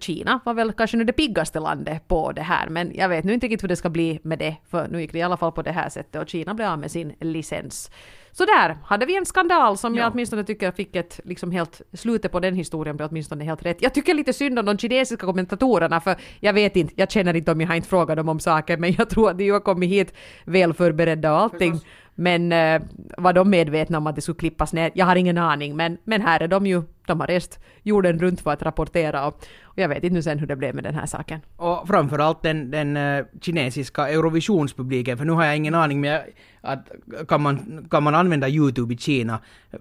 Kina 0.00 0.40
var 0.44 0.54
väl 0.54 0.72
kanske 0.72 0.96
nu 0.96 1.04
det 1.04 1.12
piggaste 1.12 1.60
landet 1.60 2.08
på 2.08 2.32
det 2.32 2.42
här, 2.42 2.68
men 2.68 2.92
jag 2.94 3.08
vet 3.08 3.24
nu 3.24 3.34
inte 3.34 3.46
riktigt 3.46 3.62
hur 3.62 3.68
det 3.68 3.76
ska 3.76 3.90
bli 3.90 4.20
med 4.22 4.38
det, 4.38 4.56
för 4.70 4.88
nu 4.88 5.00
gick 5.00 5.12
det 5.12 5.18
i 5.18 5.22
alla 5.22 5.36
fall 5.36 5.52
på 5.52 5.62
det 5.62 5.72
här 5.72 5.88
sättet 5.88 6.22
och 6.22 6.28
Kina 6.28 6.54
blev 6.54 6.68
av 6.68 6.78
med 6.78 6.90
sin 6.90 7.14
licens. 7.20 7.90
Så 8.32 8.44
där 8.44 8.78
hade 8.84 9.06
vi 9.06 9.16
en 9.16 9.26
skandal 9.26 9.78
som 9.78 9.94
ja. 9.94 10.02
jag 10.02 10.12
åtminstone 10.12 10.44
tycker 10.44 10.70
fick 10.70 10.96
ett, 10.96 11.20
liksom 11.24 11.50
helt, 11.50 11.82
slutet 11.92 12.32
på 12.32 12.40
den 12.40 12.54
historien 12.54 12.96
blev 12.96 13.08
åtminstone 13.10 13.44
helt 13.44 13.62
rätt. 13.62 13.82
Jag 13.82 13.94
tycker 13.94 14.14
lite 14.14 14.32
synd 14.32 14.58
om 14.58 14.64
de 14.64 14.78
kinesiska 14.78 15.26
kommentatorerna 15.26 16.00
för 16.00 16.16
jag 16.40 16.52
vet 16.52 16.76
inte, 16.76 16.94
jag 16.96 17.10
känner 17.10 17.36
inte 17.36 17.52
om 17.52 17.60
jag 17.60 17.68
har 17.68 17.74
inte 17.74 17.88
frågat 17.88 18.16
dem 18.16 18.28
om 18.28 18.40
saker 18.40 18.76
men 18.76 18.94
jag 18.98 19.10
tror 19.10 19.30
att 19.30 19.38
de 19.38 19.50
har 19.50 19.60
kommit 19.60 19.90
hit 19.90 20.14
väl 20.44 20.74
förberedda 20.74 21.32
och 21.32 21.40
allting. 21.40 21.72
Förstås. 21.72 21.88
Men 22.14 22.52
eh, 22.52 22.82
var 23.16 23.32
de 23.32 23.50
medvetna 23.50 23.98
om 23.98 24.06
att 24.06 24.14
det 24.14 24.20
skulle 24.20 24.38
klippas 24.38 24.72
ner? 24.72 24.90
Jag 24.94 25.06
har 25.06 25.16
ingen 25.16 25.38
aning, 25.38 25.76
men, 25.76 25.98
men 26.04 26.20
här 26.20 26.40
är 26.40 26.48
de 26.48 26.66
ju, 26.66 26.82
de 27.06 27.20
har 27.20 27.26
rest 27.26 27.60
jorden 27.82 28.18
runt 28.18 28.40
för 28.40 28.50
att 28.50 28.62
rapportera 28.62 29.26
och, 29.26 29.34
och 29.62 29.78
jag 29.78 29.88
vet 29.88 30.04
inte 30.04 30.14
nu 30.14 30.22
sen 30.22 30.38
hur 30.38 30.46
det 30.46 30.56
blev 30.56 30.74
med 30.74 30.84
den 30.84 30.94
här 30.94 31.06
saken. 31.06 31.40
Och 31.56 31.88
framförallt 31.88 32.42
den, 32.42 32.70
den 32.70 32.96
uh, 32.96 33.24
kinesiska 33.40 34.08
Eurovisionspubliken, 34.08 35.18
för 35.18 35.24
nu 35.24 35.32
har 35.32 35.44
jag 35.44 35.56
ingen 35.56 35.74
aning 35.74 36.00
men 36.00 36.10
jag, 36.10 36.22
att 36.60 36.90
kan 37.28 37.42
man, 37.42 37.86
kan 37.90 38.02
man 38.02 38.14
använda 38.14 38.48
YouTube 38.48 38.94
i 38.94 38.96
Kina? 38.96 39.40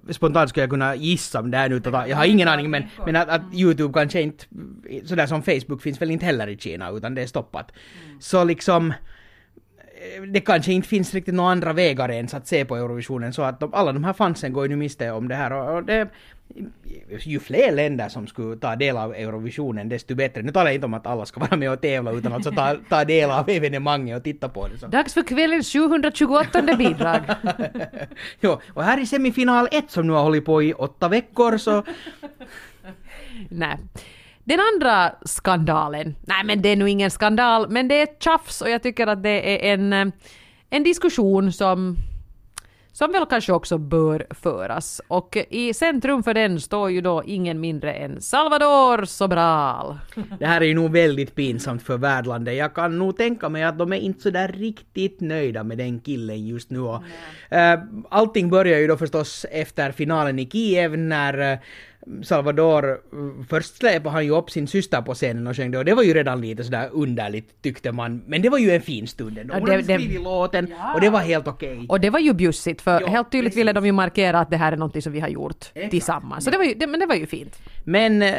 Spontant 0.10 0.50
skulle 0.50 0.64
jag 0.64 0.70
kunna 0.70 0.96
gissa 0.96 1.40
om 1.40 1.52
det 1.52 1.58
här 1.58 1.70
nu, 1.70 1.82
jag 2.10 2.18
har 2.18 2.26
ingen 2.26 2.48
aning 2.48 2.70
men, 2.70 2.84
men 3.06 3.16
att, 3.16 3.30
att 3.30 3.42
YouTube 3.54 3.94
kanske 3.94 4.22
inte, 4.22 4.46
sådär 5.06 5.28
som 5.28 5.44
Facebook 5.44 5.82
finns 5.82 6.02
väl 6.02 6.12
inte 6.12 6.26
heller 6.26 6.48
i 6.48 6.58
Kina 6.58 6.90
utan 6.90 7.16
det 7.16 7.22
är 7.22 7.28
stoppat. 7.28 7.72
Mm. 8.06 8.22
Så 8.22 8.44
liksom 8.44 8.94
det 10.28 10.42
kanske 10.42 10.74
inte 10.74 10.88
finns 10.88 11.14
riktigt 11.14 11.34
några 11.34 11.52
andra 11.52 11.74
vägar 11.74 12.12
ens 12.12 12.34
att 12.34 12.48
se 12.48 12.66
på 12.66 12.76
Eurovisionen 12.76 13.34
så 13.34 13.42
att 13.42 13.60
de, 13.60 13.74
alla 13.74 13.94
de 13.94 14.04
här 14.04 14.14
fansen 14.14 14.54
går 14.54 14.64
ju 14.64 14.70
nu 14.70 14.76
miste 14.76 15.12
om 15.12 15.28
det 15.28 15.36
här 15.36 15.54
och, 15.54 15.76
och 15.76 15.84
det, 15.84 16.10
ju 17.20 17.40
fler 17.40 17.72
länder 17.72 18.10
som 18.10 18.28
skulle 18.28 18.56
ta 18.58 18.76
del 18.76 18.98
av 18.98 19.16
Eurovisionen 19.16 19.90
desto 19.90 20.16
bättre. 20.16 20.42
Nu 20.42 20.52
talar 20.52 20.66
jag 20.66 20.76
inte 20.76 20.86
om 20.86 20.94
att 20.94 21.08
alla 21.08 21.26
ska 21.26 21.40
vara 21.40 21.58
med 21.58 21.72
och 21.72 21.82
tävla 21.82 22.12
utan 22.12 22.34
alltså 22.34 22.52
ta, 22.52 22.76
ta 22.90 23.06
del 23.06 23.32
av 23.32 23.50
evenemanget 23.50 24.18
och 24.18 24.24
titta 24.24 24.50
på 24.50 24.68
det. 24.68 24.78
Så. 24.78 24.88
Dags 24.88 25.14
för 25.14 25.24
kvällens 25.24 25.74
728 25.74 26.62
bidrag. 26.78 27.22
jo, 28.42 28.60
och 28.74 28.84
här 28.84 29.00
i 29.00 29.06
semifinal 29.06 29.68
1 29.72 29.92
som 29.92 30.08
nu 30.08 30.14
har 30.14 30.24
hållit 30.24 30.46
på 30.46 30.64
i 30.64 30.74
åtta 30.74 31.10
veckor 31.10 31.58
så... 31.58 31.84
Nej. 33.50 33.78
Den 34.44 34.60
andra 34.74 35.16
skandalen, 35.26 36.16
nej 36.22 36.44
men 36.44 36.62
det 36.62 36.70
är 36.70 36.76
nog 36.76 36.90
ingen 36.90 37.12
skandal, 37.12 37.70
men 37.70 37.88
det 37.88 37.96
är 38.00 38.04
ett 38.04 38.24
tjafs 38.24 38.62
och 38.62 38.70
jag 38.70 38.84
tycker 38.84 39.08
att 39.08 39.24
det 39.24 39.70
är 39.70 39.74
en, 39.74 39.94
eh, 39.94 40.06
en 40.70 40.84
diskussion 40.84 41.52
som 41.52 41.98
som 42.94 43.12
väl 43.12 43.26
kanske 43.26 43.54
också 43.54 43.78
bör 43.78 44.26
föras. 44.30 45.02
Och 45.08 45.38
i 45.50 45.74
centrum 45.74 46.24
för 46.24 46.34
den 46.34 46.60
står 46.60 46.92
ju 46.92 47.02
då 47.02 47.24
ingen 47.26 47.60
mindre 47.60 47.94
än 47.94 48.22
Salvador 48.22 49.06
Sobral. 49.06 49.98
Det 50.40 50.46
här 50.46 50.62
är 50.62 50.66
ju 50.66 50.74
nog 50.74 50.92
väldigt 50.92 51.36
pinsamt 51.36 51.84
för 51.84 51.98
värdlandet. 51.98 52.56
Jag 52.56 52.74
kan 52.76 52.98
nog 53.00 53.18
tänka 53.18 53.50
mig 53.50 53.64
att 53.64 53.78
de 53.78 53.94
är 53.94 53.98
inte 53.98 54.22
så 54.22 54.30
där 54.30 54.48
riktigt 54.48 55.22
nöjda 55.22 55.64
med 55.64 55.78
den 55.78 56.00
killen 56.00 56.48
just 56.48 56.70
nu. 56.70 56.80
Och, 56.80 57.04
äh, 57.50 57.80
allting 58.10 58.50
börjar 58.50 58.80
ju 58.80 58.88
då 58.88 58.98
förstås 58.98 59.46
efter 59.52 59.92
finalen 59.92 60.40
i 60.40 60.50
Kiev 60.50 60.98
när 60.98 61.52
äh, 61.52 61.60
Salvador, 62.24 63.00
först 63.50 63.78
släpade 63.78 64.10
han 64.10 64.26
ju 64.26 64.32
upp 64.38 64.50
sin 64.52 64.68
syster 64.68 65.02
på 65.02 65.14
scenen 65.14 65.48
och 65.48 65.56
sjöng 65.56 65.72
det 65.72 65.78
och 65.78 65.86
det 65.86 65.94
var 65.94 66.04
ju 66.04 66.14
redan 66.14 66.42
lite 66.42 66.64
sådär 66.64 66.90
underligt 66.92 67.62
tyckte 67.62 67.92
man. 67.92 68.24
Men 68.28 68.42
det 68.42 68.50
var 68.50 68.58
ju 68.58 68.72
en 68.72 68.82
fin 68.82 69.08
stund 69.08 69.38
ändå. 69.38 69.54
Hon 69.54 69.70
hade 69.70 69.84
skrivit 69.84 70.22
låten 70.24 70.74
och 70.96 71.02
det 71.02 71.10
var 71.10 71.20
helt 71.20 71.48
okej. 71.48 71.86
Och 71.90 72.00
det 72.00 72.10
var 72.10 72.20
ju 72.20 72.34
bjussigt 72.34 72.82
för 72.82 73.02
Ja, 73.02 73.08
helt 73.08 73.32
tydligt 73.32 73.56
ville 73.56 73.74
precis. 73.74 73.82
de 73.84 73.86
ju 73.86 73.92
markera 73.92 74.40
att 74.40 74.50
det 74.50 74.58
här 74.58 74.72
är 74.72 74.78
något 74.78 75.04
som 75.04 75.12
vi 75.14 75.20
har 75.20 75.28
gjort 75.28 75.72
Exakt. 75.74 75.92
tillsammans. 75.92 76.44
Så 76.46 76.52
det 76.52 76.58
var 76.58 76.66
ju, 76.66 76.74
det, 76.74 76.88
men 76.88 77.00
det 77.00 77.06
var 77.06 77.16
ju 77.16 77.26
fint. 77.26 77.62
Men 77.84 78.22
eh, 78.22 78.36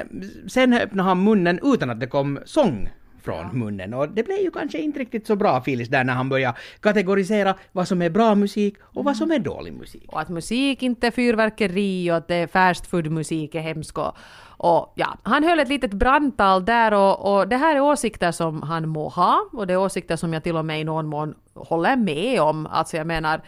sen 0.49 0.73
öppnade 0.73 1.09
han 1.09 1.25
munnen 1.25 1.61
utan 1.63 1.91
att 1.91 2.01
det 2.01 2.07
kom 2.07 2.39
sång 2.45 2.89
från 3.25 3.59
munnen 3.59 3.95
och 3.95 4.09
det 4.09 4.23
blev 4.23 4.39
ju 4.39 4.51
kanske 4.51 4.79
inte 4.79 4.99
riktigt 4.99 5.27
så 5.27 5.37
bra 5.37 5.61
Phyllis 5.61 5.89
där 5.89 6.05
när 6.05 6.13
han 6.13 6.29
började 6.29 6.59
kategorisera 6.81 7.55
vad 7.73 7.89
som 7.89 8.03
är 8.03 8.11
bra 8.11 8.35
musik 8.35 8.75
och 8.83 9.05
vad 9.05 9.17
som 9.17 9.31
är 9.31 9.39
dålig 9.39 9.73
musik. 9.73 10.13
Och 10.13 10.21
att 10.21 10.29
musik 10.29 10.83
inte 10.83 11.07
är 11.07 11.11
fyrverkeri 11.11 12.11
och 12.11 12.17
att 12.17 12.29
det 12.29 12.35
är 12.35 12.47
fast 12.47 12.87
food 12.87 13.11
musik 13.11 13.55
är 13.55 13.61
hemskt 13.61 13.99
och, 13.99 14.17
och 14.57 14.93
ja, 14.95 15.17
han 15.23 15.45
höll 15.45 15.59
ett 15.59 15.69
litet 15.69 15.93
brandtal 15.93 16.65
där 16.65 16.95
och, 16.95 17.35
och 17.35 17.49
det 17.49 17.57
här 17.57 17.77
är 17.77 17.81
åsikter 17.81 18.33
som 18.33 18.63
han 18.63 18.89
må 18.89 19.09
ha 19.09 19.49
och 19.53 19.67
det 19.67 19.73
är 19.73 19.79
åsikter 19.79 20.17
som 20.17 20.33
jag 20.33 20.43
till 20.43 20.57
och 20.57 20.65
med 20.65 20.81
i 20.81 20.85
någon 20.85 21.07
mån 21.07 21.35
håller 21.55 21.97
med 21.97 22.41
om. 22.41 22.67
Alltså 22.67 22.97
jag 22.97 23.07
menar, 23.07 23.41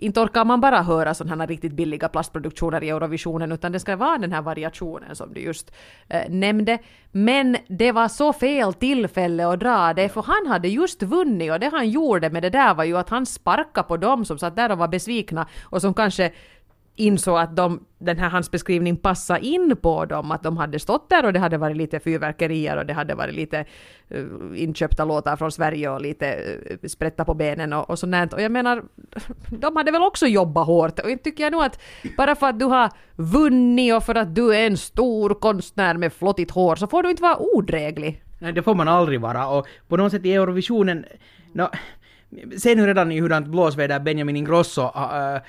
inte 0.00 0.20
orkar 0.20 0.44
man 0.44 0.60
bara 0.60 0.82
höra 0.82 1.14
sådana 1.14 1.42
här 1.42 1.48
riktigt 1.48 1.72
billiga 1.72 2.08
plastproduktioner 2.08 2.84
i 2.84 2.88
Eurovisionen 2.90 3.52
utan 3.52 3.72
det 3.72 3.80
ska 3.80 3.96
vara 3.96 4.18
den 4.18 4.32
här 4.32 4.42
variationen 4.42 5.16
som 5.16 5.34
du 5.34 5.40
just 5.40 5.72
eh, 6.08 6.30
nämnde. 6.30 6.78
Men 7.12 7.56
det 7.68 7.92
var 7.92 8.08
så 8.08 8.32
fel 8.32 8.74
tillfälle 8.74 9.46
att 9.46 9.60
dra 9.60 9.94
det 9.94 10.08
för 10.08 10.22
han 10.22 10.46
hade 10.46 10.68
just 10.68 11.02
vunnit 11.02 11.52
och 11.52 11.60
det 11.60 11.70
han 11.72 11.90
gjorde 11.90 12.30
med 12.30 12.42
det 12.42 12.50
där 12.50 12.74
var 12.74 12.84
ju 12.84 12.96
att 12.96 13.08
han 13.08 13.26
sparkade 13.26 13.88
på 13.88 13.96
dem 13.96 14.24
som 14.24 14.38
satt 14.38 14.56
där 14.56 14.72
och 14.72 14.78
var 14.78 14.88
besvikna 14.88 15.46
och 15.62 15.80
som 15.80 15.94
kanske 15.94 16.32
insåg 16.96 17.38
att 17.38 17.56
de, 17.56 17.84
den 17.98 18.18
här 18.18 18.28
hans 18.28 18.50
beskrivning 18.50 18.96
passade 18.96 19.46
in 19.46 19.76
på 19.76 20.04
dem, 20.04 20.30
att 20.30 20.42
de 20.42 20.56
hade 20.56 20.78
stått 20.78 21.10
där 21.10 21.24
och 21.24 21.32
det 21.32 21.38
hade 21.38 21.58
varit 21.58 21.76
lite 21.76 22.00
fyrverkerier 22.00 22.76
och 22.76 22.86
det 22.86 22.92
hade 22.92 23.14
varit 23.14 23.34
lite 23.34 23.64
uh, 24.14 24.62
inköpta 24.62 25.04
låtar 25.04 25.36
från 25.36 25.52
Sverige 25.52 25.90
och 25.90 26.00
lite 26.00 26.36
uh, 26.70 26.88
sprätta 26.88 27.24
på 27.24 27.34
benen 27.34 27.72
och, 27.72 27.90
och 27.90 27.98
sånt 27.98 28.12
där. 28.12 28.34
Och 28.34 28.42
jag 28.42 28.52
menar, 28.52 28.82
de 29.58 29.76
hade 29.76 29.90
väl 29.90 30.02
också 30.02 30.26
jobbat 30.26 30.66
hårt 30.66 30.98
och 30.98 31.10
inte 31.10 31.24
tycker 31.24 31.42
jag 31.42 31.52
nog 31.52 31.62
att 31.62 31.80
bara 32.16 32.34
för 32.34 32.46
att 32.46 32.58
du 32.58 32.64
har 32.64 32.90
vunnit 33.16 33.94
och 33.94 34.04
för 34.04 34.14
att 34.14 34.34
du 34.34 34.54
är 34.54 34.66
en 34.66 34.76
stor 34.76 35.34
konstnär 35.34 35.94
med 35.94 36.12
flottigt 36.12 36.50
hår 36.50 36.76
så 36.76 36.86
får 36.86 37.02
du 37.02 37.10
inte 37.10 37.22
vara 37.22 37.38
odräglig. 37.38 38.22
Nej, 38.38 38.52
det 38.52 38.62
får 38.62 38.74
man 38.74 38.88
aldrig 38.88 39.20
vara 39.20 39.48
och 39.48 39.66
på 39.88 39.96
något 39.96 40.12
sätt 40.12 40.26
i 40.26 40.34
Eurovisionen, 40.34 41.04
no, 41.52 41.68
ser 42.58 42.76
nu 42.76 42.86
redan 42.86 43.12
i 43.12 43.20
hurdant 43.20 43.46
blåsväder 43.46 44.00
Benjamin 44.00 44.36
Ingrosso 44.36 44.82
äh, 44.82 45.40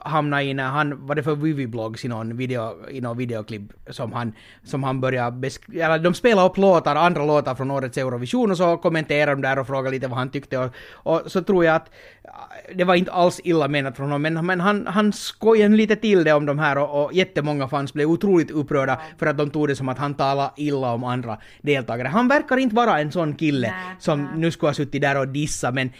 hamnade 0.00 0.42
i 0.42 0.54
när 0.54 0.68
han, 0.68 1.06
var 1.06 1.14
det 1.14 1.22
för 1.22 1.34
Vivi-blogs 1.36 2.04
i 2.04 2.08
någon, 2.08 2.36
video, 2.36 2.88
i 2.90 3.00
någon 3.00 3.18
videoklipp 3.18 3.62
som 3.90 4.12
han, 4.12 4.32
som 4.64 4.82
han 4.82 5.00
började 5.00 5.36
beskriva, 5.36 5.84
eller 5.84 5.98
de 5.98 6.14
spelade 6.14 6.48
upp 6.48 6.56
låtar, 6.56 6.96
andra 6.96 7.24
låtar 7.24 7.54
från 7.54 7.70
årets 7.70 7.98
Eurovision 7.98 8.50
och 8.50 8.56
så 8.56 8.76
kommenterade 8.76 9.32
de 9.32 9.42
där 9.42 9.58
och 9.58 9.66
frågade 9.66 9.90
lite 9.90 10.08
vad 10.08 10.18
han 10.18 10.30
tyckte 10.30 10.58
och, 10.58 10.74
och 10.92 11.22
så 11.26 11.42
tror 11.42 11.64
jag 11.64 11.76
att 11.76 11.90
äh, 12.24 12.76
det 12.76 12.84
var 12.84 12.94
inte 12.94 13.12
alls 13.12 13.40
illa 13.44 13.68
menat 13.68 13.96
från 13.96 14.06
honom 14.06 14.22
men, 14.22 14.46
men 14.46 14.60
han, 14.60 14.86
han 14.86 15.12
skojade 15.12 15.76
lite 15.76 15.96
till 15.96 16.24
det 16.24 16.32
om 16.32 16.46
de 16.46 16.58
här 16.58 16.78
och, 16.78 17.04
och 17.04 17.12
jättemånga 17.12 17.68
fans 17.68 17.92
blev 17.92 18.10
otroligt 18.10 18.50
upprörda 18.50 19.00
för 19.18 19.26
att 19.26 19.38
de 19.38 19.50
tog 19.50 19.68
det 19.68 19.76
som 19.76 19.88
att 19.88 19.98
han 19.98 20.14
talade 20.14 20.50
illa 20.56 20.92
om 20.92 21.04
andra 21.04 21.38
deltagare. 21.62 22.08
Han 22.08 22.28
verkar 22.28 22.56
inte 22.56 22.76
vara 22.76 23.00
en 23.00 23.12
sån 23.12 23.34
kille 23.34 23.74
som 23.98 24.28
nu 24.36 24.50
skulle 24.50 24.68
ha 24.68 24.74
suttit 24.74 25.02
där 25.02 25.18
och 25.18 25.28
dissa 25.28 25.70
men 25.70 25.90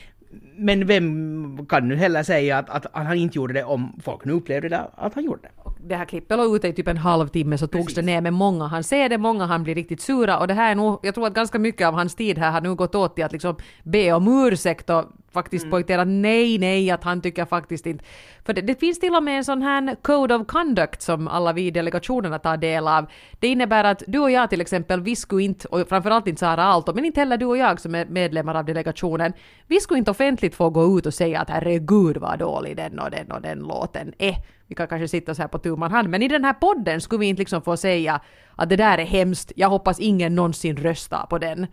men 0.57 0.87
vem 0.87 1.67
kan 1.67 1.89
nu 1.89 1.97
heller 1.97 2.23
säga 2.23 2.59
att, 2.59 2.71
att, 2.71 2.87
att 2.87 3.07
han 3.07 3.17
inte 3.17 3.39
gjorde 3.39 3.55
det 3.55 3.65
om 3.65 4.01
folk 4.03 4.25
nu 4.25 4.33
upplevde 4.33 4.69
det 4.69 4.91
att 4.95 5.15
han 5.15 5.25
gjorde 5.25 5.43
det? 5.43 5.61
det 5.83 5.97
här 5.97 6.05
klippet 6.05 6.39
låg 6.39 6.57
ute 6.57 6.69
i 6.69 6.73
typ 6.73 6.89
en 6.89 6.97
halvtimme 6.97 7.59
så 7.59 7.67
togs 7.67 7.85
Precis. 7.85 7.95
det 7.95 8.03
ner 8.03 8.21
med 8.21 8.33
många. 8.33 8.67
Han 8.67 8.85
ser 8.85 9.09
det, 9.09 9.19
många 9.19 9.47
han 9.47 9.63
blir 9.63 9.75
riktigt 9.75 10.01
sura 10.01 10.39
och 10.39 10.49
det 10.49 10.55
här 10.55 10.71
är 10.71 10.75
nog, 10.75 10.99
jag 11.03 11.15
tror 11.15 11.27
att 11.27 11.35
ganska 11.35 11.59
mycket 11.59 11.87
av 11.87 11.95
hans 11.95 12.15
tid 12.15 12.39
här 12.39 12.51
har 12.51 12.61
nu 12.61 12.75
gått 12.75 12.95
åt 12.95 13.15
till 13.15 13.25
att 13.25 13.33
liksom 13.33 13.57
be 13.83 14.13
om 14.13 14.47
ursäkt 14.47 14.91
och 14.91 15.05
faktiskt 15.33 15.65
Mm. 15.65 15.71
poängtera 15.71 16.05
nej, 16.05 16.59
nej, 16.59 16.91
att 16.91 17.05
han 17.05 17.21
tycker 17.21 17.45
faktiskt 17.45 17.87
inte... 17.87 18.05
För 18.45 18.53
det, 18.53 18.61
det 18.61 18.81
finns 18.81 19.01
till 19.01 19.15
och 19.15 19.23
med 19.23 19.37
en 19.39 19.45
sån 19.45 19.63
här 19.63 19.97
code 20.03 20.35
of 20.35 20.47
conduct 20.47 21.03
som 21.03 21.29
alla 21.29 21.53
vi 21.53 21.67
i 21.67 21.71
delegationerna 21.71 22.39
tar 22.39 22.57
del 22.57 22.89
av. 22.89 23.07
Det 23.41 23.49
innebär 23.49 23.85
att 23.85 24.03
du 24.07 24.19
och 24.19 24.31
jag 24.31 24.51
till 24.51 24.61
exempel, 24.61 25.01
vi 25.01 25.17
skulle 25.17 25.43
inte, 25.43 25.69
och 25.69 25.89
framförallt 25.89 26.27
inte 26.27 26.41
Sara 26.41 26.65
Aalto, 26.65 26.93
men 26.95 27.05
inte 27.05 27.21
heller 27.21 27.37
du 27.37 27.47
och 27.47 27.57
jag 27.57 27.81
som 27.81 27.95
är 27.95 28.07
medlemmar 28.07 28.55
av 28.55 28.65
delegationen, 28.65 29.33
vi 29.67 29.81
skulle 29.81 29.99
inte 29.99 30.11
offentligt 30.11 30.55
få 30.55 30.71
gå 30.71 30.99
ut 30.99 31.07
och 31.07 31.15
säga 31.15 31.41
att 31.41 31.51
herregud 31.51 32.17
vad 32.17 32.39
dålig 32.39 32.77
den 32.77 32.99
och 32.99 33.11
den 33.11 33.31
och 33.31 33.43
den 33.43 33.59
låten 33.59 34.13
är. 34.19 34.35
Vi 34.67 34.75
kan 34.75 34.89
kanske 34.89 35.09
sitta 35.09 35.35
så 35.35 35.43
här 35.43 35.49
på 35.49 35.59
tu 35.59 35.77
hand, 35.77 36.09
men 36.09 36.23
i 36.23 36.29
den 36.29 36.45
här 36.45 36.53
podden 36.53 37.01
skulle 37.01 37.21
vi 37.21 37.27
inte 37.27 37.41
liksom 37.41 37.63
få 37.63 37.77
säga 37.77 38.21
att 38.57 38.69
det 38.69 38.77
där 38.77 38.99
är 38.99 39.05
hemskt, 39.05 39.53
jag 39.57 39.69
hoppas 39.69 40.01
ingen 40.01 40.35
någonsin 40.35 40.77
röstar 40.77 41.27
på 41.27 41.39
den. 41.39 41.67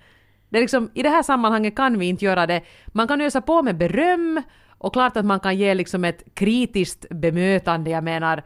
Det 0.49 0.57
är 0.57 0.61
liksom, 0.61 0.91
I 0.93 1.03
det 1.03 1.09
här 1.09 1.23
sammanhanget 1.23 1.75
kan 1.75 1.99
vi 1.99 2.05
inte 2.05 2.25
göra 2.25 2.47
det. 2.47 2.61
Man 2.87 3.07
kan 3.07 3.21
ösa 3.21 3.41
på 3.41 3.63
med 3.63 3.77
beröm 3.77 4.41
och 4.77 4.93
klart 4.93 5.17
att 5.17 5.25
man 5.25 5.39
kan 5.39 5.57
ge 5.57 5.73
liksom 5.73 6.05
ett 6.05 6.23
kritiskt 6.33 7.05
bemötande. 7.09 7.89
Jag 7.89 8.03
menar, 8.03 8.43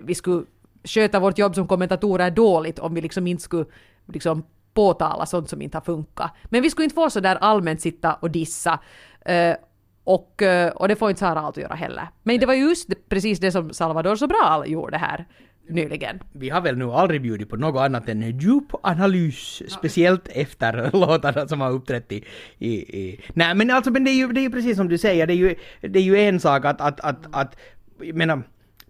vi 0.00 0.14
skulle 0.14 0.44
sköta 0.84 1.20
vårt 1.20 1.38
jobb 1.38 1.54
som 1.54 1.68
kommentatorer 1.68 2.30
dåligt 2.30 2.78
om 2.78 2.94
vi 2.94 3.00
liksom 3.00 3.26
inte 3.26 3.42
skulle 3.42 3.66
liksom 4.12 4.44
påtala 4.74 5.26
sånt 5.26 5.48
som 5.48 5.62
inte 5.62 5.76
har 5.76 5.82
funkat. 5.82 6.32
Men 6.44 6.62
vi 6.62 6.70
skulle 6.70 6.84
inte 6.84 6.94
få 6.94 7.10
så 7.10 7.20
där 7.20 7.36
allmänt 7.36 7.80
sitta 7.80 8.14
och 8.14 8.30
dissa. 8.30 8.78
Eh, 9.20 9.56
och, 10.04 10.42
eh, 10.42 10.72
och 10.72 10.88
det 10.88 10.96
får 10.96 11.10
inte 11.10 11.18
Sara 11.18 11.40
Aalto 11.40 11.60
göra 11.60 11.74
heller. 11.74 12.08
Men 12.22 12.40
det 12.40 12.46
var 12.46 12.54
just 12.54 13.08
precis 13.08 13.40
det 13.40 13.52
som 13.52 13.72
Salvador 13.72 14.16
Sobral 14.16 14.70
gjorde 14.70 14.96
här 14.96 15.26
nyligen. 15.68 16.20
Vi 16.32 16.50
har 16.50 16.60
väl 16.60 16.76
nu 16.76 16.84
aldrig 16.84 17.22
bjudit 17.22 17.48
på 17.48 17.56
något 17.56 17.80
annat 17.80 18.08
än 18.08 18.38
djup 18.38 18.64
analys, 18.82 19.62
speciellt 19.68 20.28
efter 20.28 20.90
låtarna 20.92 21.48
som 21.48 21.60
har 21.60 21.70
uppträtt 21.70 22.12
i... 22.12 22.24
i, 22.58 22.72
i. 22.72 23.20
Nej 23.34 23.54
men 23.54 23.70
alltså 23.70 23.90
men 23.90 24.04
det 24.04 24.10
är 24.10 24.14
ju, 24.14 24.32
det 24.32 24.40
är 24.40 24.42
ju 24.42 24.50
precis 24.50 24.76
som 24.76 24.88
du 24.88 24.98
säger, 24.98 25.26
det 25.26 25.32
är 25.32 25.36
ju, 25.36 25.54
det 25.80 25.98
är 25.98 26.02
ju 26.02 26.18
en 26.18 26.40
sak 26.40 26.64
att, 26.64 26.80
att, 26.80 27.00
att, 27.00 27.26
att 27.32 27.56
jag 28.00 28.16
menar, 28.16 28.42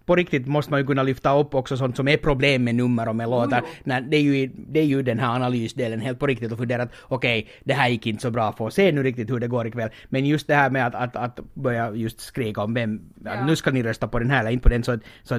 på 0.07 0.15
riktigt 0.15 0.47
måste 0.47 0.71
man 0.71 0.79
ju 0.79 0.85
kunna 0.85 1.03
lyfta 1.03 1.39
upp 1.39 1.55
också 1.55 1.77
sånt 1.77 1.95
som 1.95 2.07
är 2.07 2.17
problem 2.17 2.63
med 2.63 2.75
nummer 2.75 3.07
och 3.07 3.15
med 3.15 3.29
låtar. 3.29 3.63
Nej, 3.83 4.01
det, 4.09 4.17
är 4.17 4.21
ju, 4.21 4.47
det 4.47 4.79
är 4.79 4.83
ju 4.83 5.01
den 5.01 5.19
här 5.19 5.35
analysdelen 5.35 5.99
helt 5.99 6.19
på 6.19 6.27
riktigt 6.27 6.51
och 6.51 6.57
fundera 6.57 6.83
att 6.83 6.91
okej, 7.01 7.47
det 7.63 7.73
här 7.73 7.89
gick 7.89 8.07
inte 8.07 8.21
så 8.21 8.31
bra, 8.31 8.51
få 8.51 8.71
se 8.71 8.91
nu 8.91 9.03
riktigt 9.03 9.29
hur 9.29 9.39
det 9.39 9.47
går 9.47 9.67
ikväll. 9.67 9.89
Men 10.09 10.25
just 10.25 10.47
det 10.47 10.55
här 10.55 10.69
med 10.69 10.87
att, 10.87 10.95
att, 10.95 11.15
att 11.15 11.39
börja 11.53 11.91
just 11.91 12.19
skrika 12.19 12.63
om 12.63 12.73
vem, 12.73 13.01
att 13.25 13.45
nu 13.45 13.55
ska 13.55 13.71
ni 13.71 13.83
rösta 13.83 14.07
på 14.07 14.19
den 14.19 14.29
här 14.29 14.39
eller 14.39 14.51
inte 14.51 14.63
på 14.63 14.69
den, 14.69 14.83
så, 14.83 14.97
så 15.23 15.37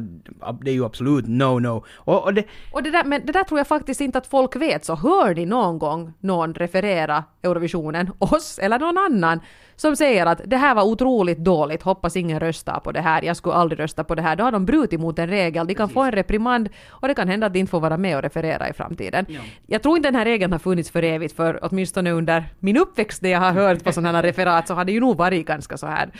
det 0.63 0.71
är 0.71 0.75
ju 0.75 0.85
absolut 0.85 1.27
no-no. 1.27 1.83
Och, 1.95 2.25
och 2.25 2.35
det, 2.35 2.45
Och 2.73 2.83
det 2.83 2.91
där, 2.91 3.05
men 3.05 3.27
det 3.27 3.33
där 3.33 3.45
tror 3.45 3.61
jag 3.61 3.67
faktiskt 3.67 4.01
inte 4.01 4.19
att 4.19 4.27
folk 4.27 4.57
vet, 4.57 4.85
så 4.85 4.95
hör 4.95 5.35
ni 5.35 5.47
någon 5.47 5.79
gång 5.79 6.13
någon 6.21 6.55
referera 6.55 7.25
Eurovisionen, 7.43 8.11
oss 8.19 8.59
eller 8.59 8.79
någon 8.79 8.99
annan, 8.99 9.41
som 9.81 9.97
säger 9.97 10.27
att 10.27 10.41
det 10.45 10.57
här 10.57 10.75
var 10.75 10.83
otroligt 10.83 11.38
dåligt, 11.38 11.83
hoppas 11.83 12.17
ingen 12.17 12.41
röstar 12.41 12.81
på 12.81 12.93
det 12.93 13.01
här, 13.01 13.23
jag 13.23 13.37
skulle 13.37 13.55
aldrig 13.55 13.81
rösta 13.81 14.05
på 14.05 14.14
det 14.14 14.23
här, 14.23 14.37
då 14.37 14.45
har 14.45 14.53
de 14.53 14.67
brutit 14.67 15.01
mot 15.01 15.19
en 15.19 15.29
regel, 15.29 15.67
de 15.67 15.75
kan 15.75 15.88
få 15.88 16.03
en 16.03 16.12
reprimand 16.12 16.69
och 16.88 17.09
det 17.09 17.14
kan 17.14 17.29
hända 17.29 17.47
att 17.47 17.53
de 17.53 17.59
inte 17.59 17.71
får 17.71 17.81
vara 17.81 17.97
med 17.97 18.17
och 18.17 18.23
referera 18.23 18.69
i 18.69 18.73
framtiden. 18.73 19.27
Ja. 19.29 19.41
Jag 19.67 19.83
tror 19.83 19.97
inte 19.97 20.09
den 20.09 20.14
här 20.14 20.25
regeln 20.25 20.53
har 20.53 20.59
funnits 20.59 20.91
för 20.91 21.03
evigt, 21.03 21.37
för 21.37 21.59
åtminstone 21.62 22.11
under 22.11 22.45
min 22.59 22.77
uppväxt, 22.77 23.23
det 23.23 23.29
jag 23.29 23.41
har 23.41 23.53
hört 23.53 23.85
på 23.85 23.93
sådana 23.93 24.19
här 24.19 24.23
referat, 24.23 24.69
så 24.69 24.75
har 24.75 24.85
det 24.85 24.93
ju 24.93 25.01
nog 25.01 25.17
varit 25.17 25.47
ganska 25.47 25.77
så 25.77 25.87
här 25.87 26.11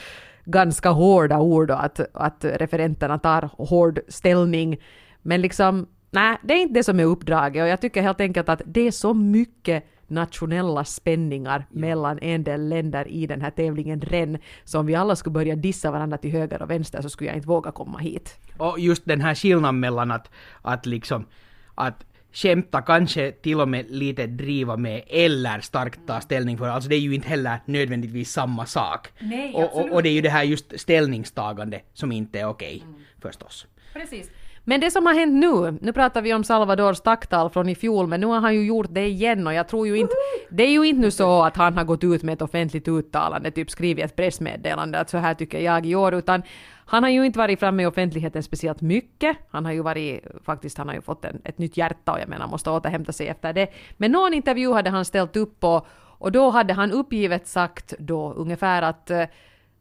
ganska 0.45 0.91
hårda 0.91 1.39
ord 1.39 1.71
och 1.71 1.85
att, 1.85 2.01
att 2.15 2.45
referenterna 2.45 3.19
tar 3.19 3.51
hård 3.59 4.01
ställning. 4.09 4.79
Men 5.23 5.41
liksom, 5.41 5.87
nej, 6.11 6.37
det 6.43 6.55
är 6.55 6.59
inte 6.59 6.75
det 6.75 6.85
som 6.85 7.01
är 7.01 7.05
uppdraget 7.05 7.63
och 7.63 7.69
jag 7.69 7.81
tycker 7.81 8.03
helt 8.03 8.21
enkelt 8.21 8.49
att 8.49 8.63
det 8.65 8.81
är 8.81 8.91
så 8.91 9.15
mycket 9.15 9.85
nationella 10.09 10.85
spänningar 10.85 11.67
mellan 11.71 12.19
en 12.19 12.45
del 12.45 12.69
länder 12.69 13.09
i 13.09 13.27
den 13.27 13.41
här 13.41 13.51
tävlingen 13.51 14.01
REN, 14.01 14.39
så 14.65 14.79
om 14.79 14.87
vi 14.87 14.95
alla 14.95 15.17
skulle 15.17 15.33
börja 15.33 15.57
dissa 15.57 15.91
varandra 15.91 16.19
till 16.19 16.31
höger 16.31 16.63
och 16.63 16.71
vänster 16.71 17.03
så 17.03 17.11
skulle 17.11 17.31
jag 17.31 17.37
inte 17.37 17.49
våga 17.49 17.73
komma 17.73 17.99
hit. 17.99 18.39
Och 18.57 18.81
just 18.81 19.05
den 19.05 19.21
här 19.21 19.35
skillnaden 19.35 19.81
mellan 19.81 20.11
att, 20.11 20.31
att 20.63 20.87
liksom, 20.87 21.27
att 21.75 22.05
skämta, 22.33 22.83
kanske 22.83 23.33
till 23.33 23.61
och 23.61 23.69
med 23.69 23.91
lite 23.91 24.27
driva 24.27 24.77
med 24.77 25.03
eller 25.09 25.61
starkt 25.61 26.01
ta 26.07 26.21
ställning 26.21 26.59
för, 26.59 26.69
alltså 26.69 26.89
det 26.89 26.97
är 26.97 27.01
ju 27.01 27.15
inte 27.15 27.29
heller 27.29 27.61
nödvändigtvis 27.65 28.31
samma 28.31 28.67
sak. 28.67 29.09
Nej, 29.19 29.55
och, 29.55 29.81
och, 29.81 29.93
och 29.93 30.03
det 30.03 30.09
är 30.09 30.13
ju 30.13 30.21
det 30.21 30.31
här 30.31 30.45
just 30.45 30.81
ställningstagande 30.81 31.81
som 31.93 32.13
inte 32.13 32.41
är 32.41 32.47
okej, 32.49 32.85
förstås. 33.23 33.67
Precis. 33.93 34.31
Men 34.69 34.81
det 34.81 34.91
som 34.91 35.07
har 35.07 35.15
hänt 35.15 35.35
nu, 35.35 35.79
nu 35.81 35.93
pratar 35.93 36.23
vi 36.23 36.35
om 36.35 36.45
Salvadors 36.45 37.01
tacktal 37.01 37.51
från 37.51 37.69
i 37.69 37.75
fjol, 37.75 38.07
men 38.07 38.21
nu 38.21 38.27
har 38.27 38.41
han 38.41 38.55
ju 38.55 38.67
gjort 38.67 38.87
det 38.91 39.07
igen 39.07 39.47
och 39.47 39.55
jag 39.55 39.69
tror 39.69 39.87
ju 39.87 39.99
inte, 39.99 40.15
det 40.51 40.63
är 40.63 40.71
ju 40.71 40.85
inte 40.85 41.01
nu 41.01 41.11
så 41.11 41.43
att 41.43 41.57
han 41.57 41.77
har 41.77 41.85
gått 41.85 42.05
ut 42.05 42.23
med 42.23 42.33
ett 42.33 42.43
offentligt 42.43 42.89
uttalande, 42.89 43.51
typ 43.51 43.71
skrivit 43.71 44.05
ett 44.05 44.17
pressmeddelande 44.17 44.99
att 45.01 45.11
så 45.11 45.19
här 45.19 45.35
tycker 45.35 45.61
jag 45.61 45.87
i 45.87 45.95
år, 45.95 46.15
utan 46.15 46.43
han 46.87 47.03
har 47.03 47.11
ju 47.11 47.27
inte 47.27 47.39
varit 47.39 47.61
framme 47.61 47.83
i 47.83 47.87
offentligheten 47.87 48.43
speciellt 48.43 48.81
mycket. 48.81 49.37
Han 49.51 49.65
har 49.65 49.73
ju 49.73 49.83
varit, 49.83 50.25
faktiskt 50.45 50.79
han 50.79 50.89
har 50.89 50.95
ju 50.95 51.01
fått 51.01 51.25
en, 51.25 51.41
ett 51.45 51.59
nytt 51.59 51.77
hjärta 51.77 52.13
och 52.13 52.21
jag 52.21 52.29
menar 52.29 52.49
måste 52.49 52.71
återhämta 52.71 53.13
sig 53.13 53.29
efter 53.29 53.53
det. 53.53 53.69
Men 53.97 54.13
någon 54.13 54.35
intervju 54.35 54.73
hade 54.73 54.91
han 54.91 55.05
ställt 55.05 55.37
upp 55.37 55.61
på 55.61 55.87
och 56.19 56.33
då 56.33 56.51
hade 56.51 56.73
han 56.75 56.93
uppgivet 56.93 57.47
sagt 57.47 57.95
då 57.99 58.33
ungefär 58.33 58.83
att 58.83 59.11
eh, 59.11 59.25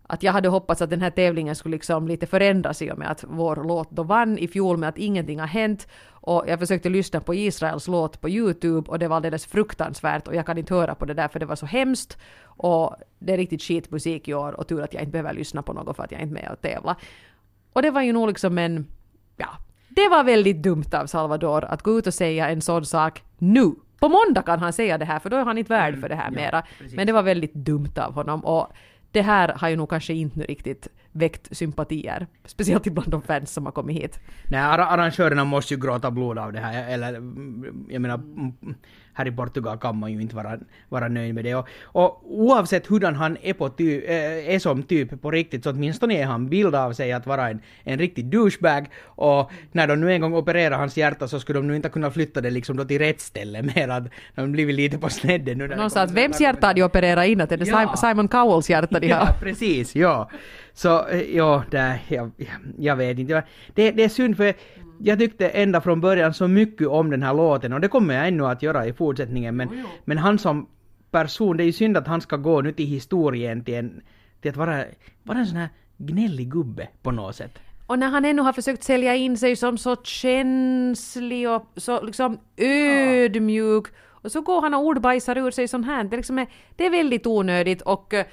att 0.07 0.23
jag 0.23 0.33
hade 0.33 0.49
hoppats 0.49 0.81
att 0.81 0.89
den 0.89 1.01
här 1.01 1.09
tävlingen 1.09 1.55
skulle 1.55 1.75
liksom 1.75 2.07
lite 2.07 2.27
förändras 2.27 2.81
i 2.81 2.91
och 2.91 2.97
med 2.97 3.11
att 3.11 3.23
vår 3.27 3.63
låt 3.67 3.91
då 3.91 4.03
vann 4.03 4.37
i 4.37 4.47
fjol 4.47 4.77
med 4.77 4.89
att 4.89 4.97
ingenting 4.97 5.39
har 5.39 5.47
hänt. 5.47 5.87
Och 6.09 6.43
jag 6.47 6.59
försökte 6.59 6.89
lyssna 6.89 7.19
på 7.19 7.35
Israels 7.35 7.87
låt 7.87 8.21
på 8.21 8.29
Youtube 8.29 8.89
och 8.89 8.99
det 8.99 9.07
var 9.07 9.15
alldeles 9.15 9.45
fruktansvärt 9.45 10.27
och 10.27 10.35
jag 10.35 10.45
kan 10.45 10.57
inte 10.57 10.73
höra 10.73 10.95
på 10.95 11.05
det 11.05 11.13
där 11.13 11.27
för 11.27 11.39
det 11.39 11.45
var 11.45 11.55
så 11.55 11.65
hemskt. 11.65 12.17
Och 12.43 12.95
det 13.19 13.33
är 13.33 13.37
riktigt 13.37 13.61
skitmusik 13.61 14.27
i 14.27 14.33
år 14.33 14.53
och 14.53 14.67
tur 14.67 14.81
att 14.81 14.93
jag 14.93 15.03
inte 15.03 15.11
behöver 15.11 15.33
lyssna 15.33 15.61
på 15.61 15.73
något 15.73 15.95
för 15.95 16.03
att 16.03 16.11
jag 16.11 16.21
inte 16.21 16.39
är 16.39 16.43
med 16.43 16.51
och 16.51 16.61
tävla. 16.61 16.95
Och 17.73 17.81
det 17.81 17.91
var 17.91 18.01
ju 18.01 18.13
nog 18.13 18.27
liksom 18.27 18.57
en, 18.57 18.87
ja, 19.37 19.49
det 19.89 20.09
var 20.09 20.23
väldigt 20.23 20.63
dumt 20.63 20.93
av 20.93 21.05
Salvador 21.05 21.65
att 21.65 21.81
gå 21.81 21.99
ut 21.99 22.07
och 22.07 22.13
säga 22.13 22.49
en 22.49 22.61
sån 22.61 22.85
sak 22.85 23.23
nu. 23.37 23.71
På 23.99 24.09
måndag 24.09 24.41
kan 24.41 24.59
han 24.59 24.73
säga 24.73 24.97
det 24.97 25.05
här 25.05 25.19
för 25.19 25.29
då 25.29 25.37
är 25.37 25.45
han 25.45 25.57
inte 25.57 25.73
värd 25.73 26.01
för 26.01 26.09
det 26.09 26.15
här 26.15 26.27
Mm, 26.27 26.41
mera. 26.41 26.63
Men 26.95 27.07
det 27.07 27.13
var 27.13 27.23
väldigt 27.23 27.53
dumt 27.53 27.93
av 27.97 28.13
honom 28.13 28.45
och 28.45 28.67
det 29.17 29.23
här 29.23 29.47
har 29.49 29.69
ju 29.69 29.75
nog 29.75 29.89
kanske 29.89 30.13
inte 30.13 30.39
riktigt 30.39 30.87
väckt 31.11 31.57
sympatier. 31.57 32.27
Speciellt 32.45 32.87
ibland 32.87 33.09
de 33.11 33.21
fans 33.21 33.51
som 33.53 33.65
har 33.65 33.71
kommit 33.71 34.03
hit. 34.03 34.19
Nej, 34.49 34.59
arra- 34.61 34.85
arrangörerna 34.87 35.43
måste 35.43 35.73
ju 35.73 35.79
gråta 35.79 36.11
blod 36.11 36.37
av 36.37 36.53
det 36.53 36.59
här. 36.59 36.89
Eller, 36.93 37.13
jag 37.89 38.01
menar, 38.01 38.19
här 39.13 39.27
i 39.27 39.31
Portugal 39.31 39.77
kan 39.77 39.97
man 39.99 40.11
ju 40.13 40.21
inte 40.21 40.35
vara, 40.35 40.57
vara 40.89 41.07
nöjd 41.07 41.35
med 41.35 41.43
det. 41.45 41.55
Och, 41.55 41.67
och 41.83 42.21
oavsett 42.41 42.87
hurdan 42.87 43.15
han 43.15 43.37
är, 43.41 43.53
på 43.53 43.69
ty, 43.69 44.01
äh, 44.05 44.53
är 44.55 44.59
som 44.59 44.83
typ 44.83 45.21
på 45.21 45.31
riktigt, 45.31 45.63
så 45.63 45.69
åtminstone 45.69 46.17
är 46.21 46.25
han 46.25 46.49
bild 46.49 46.75
av 46.75 46.93
sig 46.93 47.11
att 47.11 47.25
vara 47.27 47.49
en, 47.49 47.59
en 47.83 47.97
riktig 47.99 48.25
douchebag. 48.25 48.85
Och 49.05 49.51
när 49.71 49.87
de 49.87 49.95
nu 50.01 50.13
en 50.13 50.21
gång 50.21 50.33
opererar 50.33 50.77
hans 50.77 50.97
hjärta 50.97 51.27
så 51.27 51.39
skulle 51.39 51.59
de 51.59 51.67
nu 51.67 51.75
inte 51.75 51.89
kunna 51.89 52.11
flytta 52.11 52.41
det 52.41 52.49
liksom 52.49 52.77
då 52.77 52.85
till 52.85 52.99
rätt 52.99 53.21
ställe 53.21 53.61
mer 53.61 53.87
att 53.89 54.03
de 54.35 54.51
blivit 54.51 54.75
lite 54.75 54.97
på 54.97 55.09
snedden 55.09 55.57
nu. 55.57 55.67
Någon 55.67 55.89
sa 55.89 56.01
att 56.01 56.11
vems 56.11 56.41
hjärta 56.41 56.67
har 56.67 56.73
de 56.73 56.83
opererat 56.83 57.27
in? 57.27 57.41
Att 57.41 57.51
är 57.51 57.57
det 57.57 57.67
Ja. 57.67 57.77
Sim- 57.95 57.95
Simon 58.09 58.27
Cowells 58.27 58.69
hjärta 58.69 58.99
de 58.99 59.07
Ja, 59.07 59.15
har? 59.17 59.33
precis, 59.33 59.95
ja. 59.95 60.29
Så, 60.77 61.07
eh, 61.07 61.35
ja, 61.35 61.63
det, 61.71 61.99
jag, 62.07 62.31
jag 62.77 62.95
vet 62.95 63.19
inte. 63.19 63.43
Det, 63.73 63.91
det 63.91 64.03
är 64.03 64.09
synd 64.09 64.37
för 64.37 64.53
jag 64.99 65.19
tyckte 65.19 65.49
ända 65.49 65.81
från 65.81 66.01
början 66.01 66.33
så 66.33 66.47
mycket 66.47 66.87
om 66.87 67.09
den 67.09 67.23
här 67.23 67.33
låten 67.33 67.73
och 67.73 67.81
det 67.81 67.87
kommer 67.87 68.13
jag 68.13 68.27
ännu 68.27 68.45
att 68.45 68.63
göra 68.63 68.85
i 68.87 68.93
fortsättningen 68.93 69.55
men, 69.55 69.85
men 70.05 70.17
han 70.17 70.39
som 70.39 70.67
person, 71.11 71.57
det 71.57 71.63
är 71.63 71.65
ju 71.65 71.71
synd 71.73 71.97
att 71.97 72.07
han 72.07 72.21
ska 72.21 72.37
gå 72.37 72.61
nu 72.61 72.71
till 72.71 72.85
historien 72.85 73.63
till, 73.63 73.73
en, 73.73 74.01
till 74.41 74.51
att 74.51 74.57
vara, 74.57 74.83
vara 75.23 75.37
en 75.37 75.47
sån 75.47 75.57
här 75.57 75.69
gnällig 75.97 76.51
gubbe 76.51 76.87
på 77.01 77.11
något 77.11 77.35
sätt. 77.35 77.59
Och 77.87 77.99
när 77.99 78.07
han 78.07 78.25
ännu 78.25 78.41
har 78.41 78.53
försökt 78.53 78.83
sälja 78.83 79.15
in 79.15 79.37
sig 79.37 79.55
som 79.55 79.77
så 79.77 79.95
känslig 79.95 81.49
och 81.49 81.67
så 81.75 82.01
liksom 82.01 82.39
ödmjuk 82.57 83.87
och 84.05 84.31
så 84.31 84.41
går 84.41 84.61
han 84.61 84.73
och 84.73 84.85
ordbajsar 84.85 85.37
ur 85.37 85.51
sig 85.51 85.67
sånt 85.67 85.85
här. 85.85 86.03
Det, 86.03 86.17
liksom 86.17 86.39
är, 86.39 86.47
det 86.75 86.85
är 86.85 86.89
väldigt 86.89 87.27
onödigt 87.27 87.81
och 87.81 88.13
eh, 88.13 88.25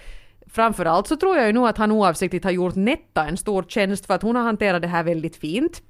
framförallt 0.55 1.07
så 1.07 1.17
tror 1.17 1.37
jag 1.37 1.47
ju 1.47 1.53
nog 1.53 1.67
att 1.69 1.79
han 1.79 1.93
oavsiktligt 1.93 2.45
har 2.45 2.51
gjort 2.51 2.75
Netta 2.75 3.27
en 3.27 3.37
stor 3.37 3.65
tjänst 3.69 4.07
för 4.07 4.15
att 4.15 4.23
hon 4.23 4.37
har 4.37 4.43
hanterat 4.43 4.83
det 4.83 4.89
här 4.89 5.03
väldigt 5.05 5.37
fint. 5.37 5.83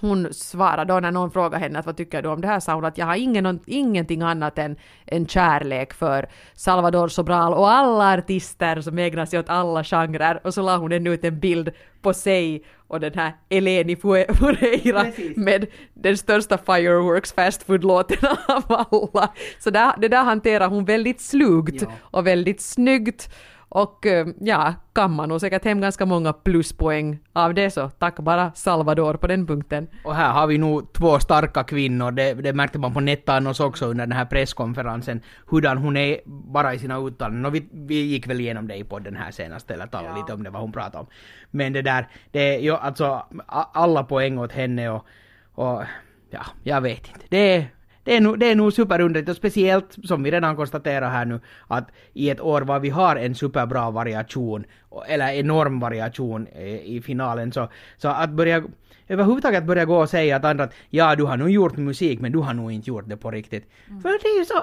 Hon 0.00 0.28
svarade 0.34 0.92
då 0.92 1.00
när 1.00 1.10
någon 1.10 1.30
frågade 1.30 1.58
henne 1.58 1.78
att 1.78 1.86
vad 1.86 1.96
tycker 1.96 2.22
du 2.22 2.28
om 2.28 2.40
det 2.40 2.48
här 2.48 2.60
sa 2.60 2.74
hon 2.74 2.84
att 2.84 2.98
jag 2.98 3.06
har 3.06 3.16
ingen, 3.16 3.60
ingenting 3.66 4.22
annat 4.22 4.58
än 4.58 4.76
en 5.06 5.26
kärlek 5.26 5.92
för 5.94 6.28
Salvador 6.54 7.08
Sobral 7.08 7.54
och 7.54 7.70
alla 7.70 8.18
artister 8.18 8.80
som 8.80 8.98
ägnar 8.98 9.26
sig 9.26 9.38
åt 9.38 9.48
alla 9.48 9.84
genrer 9.84 10.40
och 10.44 10.54
så 10.54 10.62
la 10.62 10.76
hon 10.76 10.92
ännu 10.92 11.14
ut 11.14 11.24
en 11.24 11.40
bild 11.40 11.70
på 12.02 12.14
sig 12.14 12.64
och 12.88 13.00
den 13.00 13.14
här 13.14 13.32
Eleni 13.48 13.96
Fureira 13.96 15.06
med 15.36 15.66
den 15.94 16.16
största 16.16 16.58
fireworks 16.58 17.32
fastfood-låten 17.32 18.28
av 18.48 18.64
alla. 18.68 19.32
Så 19.58 19.70
där, 19.70 19.92
det 19.98 20.08
där 20.08 20.24
hanterar 20.24 20.68
hon 20.68 20.84
väldigt 20.84 21.20
slugt 21.20 21.82
Ja. 21.82 21.88
och 22.00 22.26
väldigt 22.26 22.60
snyggt. 22.60 23.30
Och 23.72 24.06
eh, 24.06 24.26
ja, 24.40 24.74
kan 24.92 25.12
man 25.12 25.28
nog 25.28 25.40
säkert 25.40 25.64
hem 25.64 25.80
ganska 25.80 26.06
många 26.06 26.32
pluspoäng 26.32 27.18
av 27.32 27.54
det 27.54 27.70
så 27.70 27.88
tack 27.88 28.16
bara 28.16 28.52
Salvador 28.54 29.14
på 29.14 29.26
den 29.26 29.46
punkten. 29.46 29.88
Och 30.04 30.14
här 30.14 30.32
har 30.32 30.46
vi 30.46 30.58
nog 30.58 30.92
två 30.92 31.18
starka 31.18 31.64
kvinnor, 31.64 32.10
det, 32.10 32.34
det 32.34 32.52
märkte 32.52 32.78
man 32.78 32.94
på 32.94 33.00
Nettanos 33.00 33.60
också 33.60 33.86
under 33.86 34.06
den 34.06 34.16
här 34.16 34.24
presskonferensen, 34.24 35.20
hurdan 35.46 35.78
hon 35.78 35.96
är 35.96 36.20
bara 36.26 36.74
i 36.74 36.78
sina 36.78 36.98
uttalanden. 36.98 37.46
Och 37.46 37.54
vi, 37.54 37.68
vi 37.72 37.94
gick 37.94 38.26
väl 38.26 38.40
igenom 38.40 38.68
det 38.68 38.76
i 38.76 38.84
podden 38.84 39.16
här 39.16 39.30
senast, 39.30 39.70
eller 39.70 39.86
talade 39.86 40.08
Ja. 40.08 40.16
lite 40.16 40.32
om 40.32 40.42
det, 40.42 40.50
vad 40.50 40.62
hon 40.62 40.72
pratade 40.72 40.98
om. 40.98 41.06
Men 41.50 41.72
det 41.72 41.82
där, 41.82 42.08
det 42.30 42.54
är 42.54 42.58
ju 42.58 42.74
alltså 42.76 43.26
alla 43.72 44.04
poäng 44.04 44.38
åt 44.38 44.52
henne 44.52 44.90
och, 44.90 45.06
och 45.54 45.82
ja, 46.30 46.42
jag 46.62 46.80
vet 46.80 47.08
inte. 47.08 47.26
Det 47.28 47.54
är, 47.56 47.66
det 48.10 48.16
är 48.16 48.20
nog, 48.20 48.38
det 48.38 48.50
är 48.50 48.56
nog 48.56 48.72
superunderligt 48.72 49.28
och 49.28 49.36
speciellt 49.36 49.96
som 50.04 50.22
vi 50.22 50.30
redan 50.30 50.56
konstaterar 50.56 51.10
här 51.10 51.24
nu 51.24 51.40
att 51.68 51.88
i 52.12 52.30
ett 52.30 52.40
år 52.40 52.62
var 52.62 52.80
vi 52.80 52.88
har 52.88 53.16
en 53.16 53.34
superbra 53.34 53.90
variation 53.90 54.64
eller 55.08 55.32
enorm 55.32 55.80
variation 55.80 56.46
eh, 56.46 56.64
i 56.66 57.02
finalen 57.04 57.52
så, 57.52 57.68
så 57.96 58.08
att 58.08 58.30
börja 58.30 58.64
överhuvudtaget 59.08 59.64
börja 59.64 59.84
gå 59.84 59.96
och 59.96 60.08
säga 60.08 60.36
att 60.36 60.44
andra 60.44 60.64
att 60.64 60.74
ja 60.90 61.16
du 61.16 61.24
har 61.24 61.36
nog 61.36 61.50
gjort 61.50 61.76
musik 61.76 62.20
men 62.20 62.32
du 62.32 62.38
har 62.38 62.54
nog 62.54 62.72
inte 62.72 62.90
gjort 62.90 63.08
det 63.08 63.16
på 63.16 63.30
riktigt. 63.30 63.70
För 64.02 64.08
det 64.08 64.28
är 64.28 64.38
ju 64.38 64.44
så 64.44 64.62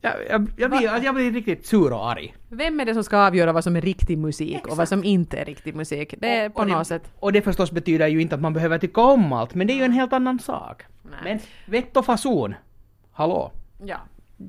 jag, 0.00 0.12
jag, 0.30 0.48
jag, 0.56 0.70
blir, 0.70 1.04
jag 1.04 1.14
blir 1.14 1.32
riktigt 1.32 1.66
sur 1.66 1.92
och 1.92 2.10
arg. 2.10 2.34
Vem 2.48 2.80
är 2.80 2.84
det 2.84 2.94
som 2.94 3.04
ska 3.04 3.26
avgöra 3.26 3.52
vad 3.52 3.64
som 3.64 3.76
är 3.76 3.80
riktig 3.80 4.18
musik 4.18 4.66
och 4.66 4.76
vad 4.76 4.88
som 4.88 5.04
inte 5.04 5.36
är 5.38 5.44
riktig 5.44 5.74
musik? 5.74 6.14
Det 6.18 6.28
är 6.28 6.48
Och- 6.48 6.54
på 6.54 6.60
och 6.60 6.68
något 6.68 6.86
sätt. 6.86 7.02
Och 7.18 7.32
det 7.32 7.42
förstås 7.42 7.72
betyder 7.72 8.06
ju 8.08 8.20
inte 8.22 8.34
att 8.34 8.40
man 8.40 8.52
behöver 8.52 8.78
tycka 8.78 9.00
om 9.00 9.32
allt, 9.32 9.54
men 9.54 9.66
det 9.66 9.72
är 9.72 9.76
ju 9.76 9.84
en 9.84 9.92
helt 9.92 10.12
annan 10.12 10.38
sak. 10.38 10.82
Nej. 11.02 11.18
Men 11.24 11.38
vett 11.72 11.96
och 11.96 12.04
fason, 12.04 12.54
hallå? 13.12 13.52
Ja, 13.84 13.96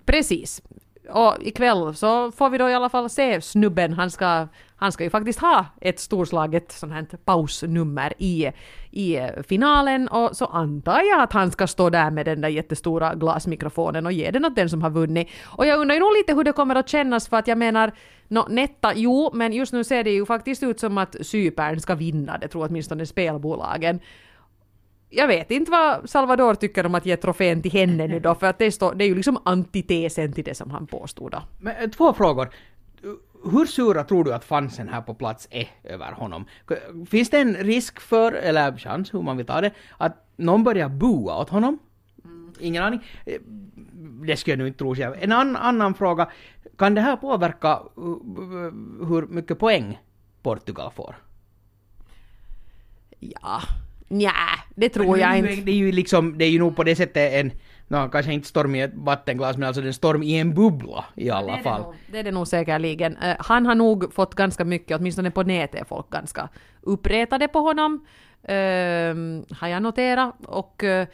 precis. 0.06 0.62
Och 1.10 1.36
ikväll 1.42 1.96
så 1.96 2.32
får 2.32 2.50
vi 2.50 2.58
då 2.58 2.70
i 2.70 2.74
alla 2.74 2.90
fall 2.90 3.10
se 3.10 3.42
snubben. 3.42 3.94
Han 3.94 4.12
ska, 4.12 4.48
han 4.76 4.92
ska 4.92 5.04
ju 5.04 5.10
faktiskt 5.10 5.40
ha 5.40 5.66
ett 5.82 6.00
storslaget 6.00 6.72
sånt 6.72 6.94
här 6.94 7.06
pausnummer 7.26 8.14
i, 8.18 8.52
i 8.92 9.20
finalen 9.48 10.08
och 10.08 10.38
så 10.38 10.46
antar 10.46 11.02
jag 11.02 11.22
att 11.22 11.34
han 11.34 11.52
ska 11.52 11.68
stå 11.68 11.90
där 11.90 12.12
med 12.12 12.26
den 12.26 12.42
där 12.42 12.50
jättestora 12.50 13.16
glasmikrofonen 13.16 14.06
och 14.06 14.12
ge 14.12 14.32
den 14.32 14.46
åt 14.46 14.56
den 14.56 14.70
som 14.70 14.82
har 14.82 14.90
vunnit. 14.90 15.28
Och 15.44 15.66
jag 15.66 15.80
undrar 15.80 15.96
ju 15.96 16.00
nog 16.00 16.14
lite 16.14 16.34
hur 16.34 16.44
det 16.44 16.54
kommer 16.54 16.76
att 16.76 16.90
kännas 16.90 17.28
för 17.28 17.38
att 17.38 17.48
jag 17.48 17.58
menar, 17.58 17.92
no, 18.28 18.46
Netta, 18.50 18.94
jo, 18.96 19.32
men 19.34 19.54
just 19.54 19.74
nu 19.74 19.84
ser 19.84 20.04
det 20.04 20.12
ju 20.12 20.26
faktiskt 20.26 20.64
ut 20.64 20.80
som 20.80 20.98
att 20.98 21.16
Cypern 21.22 21.80
ska 21.80 21.96
vinna, 21.96 22.38
det 22.38 22.48
tror 22.48 22.68
åtminstone 22.68 23.06
spelbolagen 23.06 24.00
jag 25.12 25.28
vet 25.28 25.52
inte 25.52 25.71
vad 25.71 26.10
Salvador 26.10 26.56
tycker 26.56 26.86
om 26.86 26.95
att 26.95 27.06
ge 27.06 27.17
trofén 27.17 27.62
till 27.62 27.71
henne 27.71 28.08
nu 28.08 28.19
då, 28.19 28.36
för 28.36 28.47
att 28.47 28.58
det, 28.58 28.71
står, 28.71 28.95
det 28.95 29.04
är 29.04 29.08
ju 29.08 29.15
liksom 29.15 29.38
antitesen 29.45 30.34
till 30.34 30.43
det 30.43 30.56
som 30.56 30.71
han 30.71 30.88
påstod 30.88 31.32
då. 31.32 31.43
Men, 31.60 31.76
eh, 31.76 31.89
två 31.89 32.13
frågor. 32.13 32.50
Hur 33.52 33.65
sura 33.65 34.04
tror 34.04 34.24
du 34.24 34.34
att 34.34 34.43
fansen 34.45 34.89
här 34.89 35.02
på 35.02 35.13
plats 35.13 35.47
är 35.52 35.67
över 35.84 36.12
honom? 36.12 36.45
Finns 37.10 37.30
det 37.30 37.39
en 37.39 37.56
risk 37.56 38.00
för, 38.00 38.32
eller 38.32 38.78
chans, 38.78 39.13
hur 39.13 39.21
man 39.21 39.38
vill 39.38 39.45
ta 39.45 39.62
det, 39.62 39.71
att 39.97 40.28
någon 40.36 40.63
börjar 40.63 40.89
bua 40.89 41.38
åt 41.38 41.50
honom? 41.50 41.80
Ingen 42.60 42.84
aning. 42.84 43.00
Eh, 43.26 43.41
Det 44.28 44.38
skulle 44.38 44.52
jag 44.54 44.60
nu 44.60 44.67
inte 44.67 44.80
tro 44.80 44.95
själv. 44.95 45.15
En 45.19 45.32
an, 45.32 45.56
annan 45.56 45.93
fråga. 45.93 46.30
Kan 46.78 46.95
det 46.95 47.02
här 47.02 47.15
påverka 47.15 47.80
uh, 47.97 48.17
hur 49.08 49.28
mycket 49.28 49.60
poäng 49.60 50.00
Portugal 50.41 50.91
får? 50.91 51.15
Ja, 53.19 53.62
nja, 54.12 54.32
det 54.76 54.89
tror 54.89 55.17
jag 55.17 55.38
inte. 55.38 55.56
Det 55.56 55.71
är 55.71 55.76
ju 55.76 55.91
liksom, 55.91 56.38
det 56.38 56.45
är 56.45 56.50
ju 56.50 56.60
nog 56.60 56.76
på 56.76 56.84
det 56.84 56.95
sättet 56.95 57.34
en, 57.34 57.52
no, 57.88 58.10
kanske 58.10 58.34
inte 58.34 58.47
storm 58.47 58.76
i 58.76 58.82
ett 58.82 58.91
vattenglas, 58.93 59.58
men 59.58 59.67
alltså 59.67 59.82
en 59.82 59.93
storm 59.93 60.24
i 60.24 60.39
en 60.39 60.54
bubbla 60.54 61.06
i 61.15 61.30
alla 61.30 61.58
det 61.58 61.63
fall. 61.63 61.82
Det, 61.82 61.88
nog, 61.88 61.95
det 62.12 62.19
är 62.19 62.24
det 62.24 62.32
nog 62.32 62.47
säkerligen. 62.47 63.17
Eh, 63.17 63.36
han 63.39 63.65
har 63.65 63.76
nog 63.76 64.13
fått 64.13 64.36
ganska 64.36 64.65
mycket, 64.65 65.00
åtminstone 65.00 65.32
på 65.32 65.43
nätet 65.43 65.82
är 65.82 65.86
folk 65.86 66.10
ganska 66.10 66.50
uppretade 66.82 67.47
på 67.47 67.60
honom. 67.60 68.06
Uh, 68.50 68.56
har 69.52 69.67
jag 69.67 69.82
noterat. 69.82 70.36
Och 70.45 70.84
uh, 70.84 71.06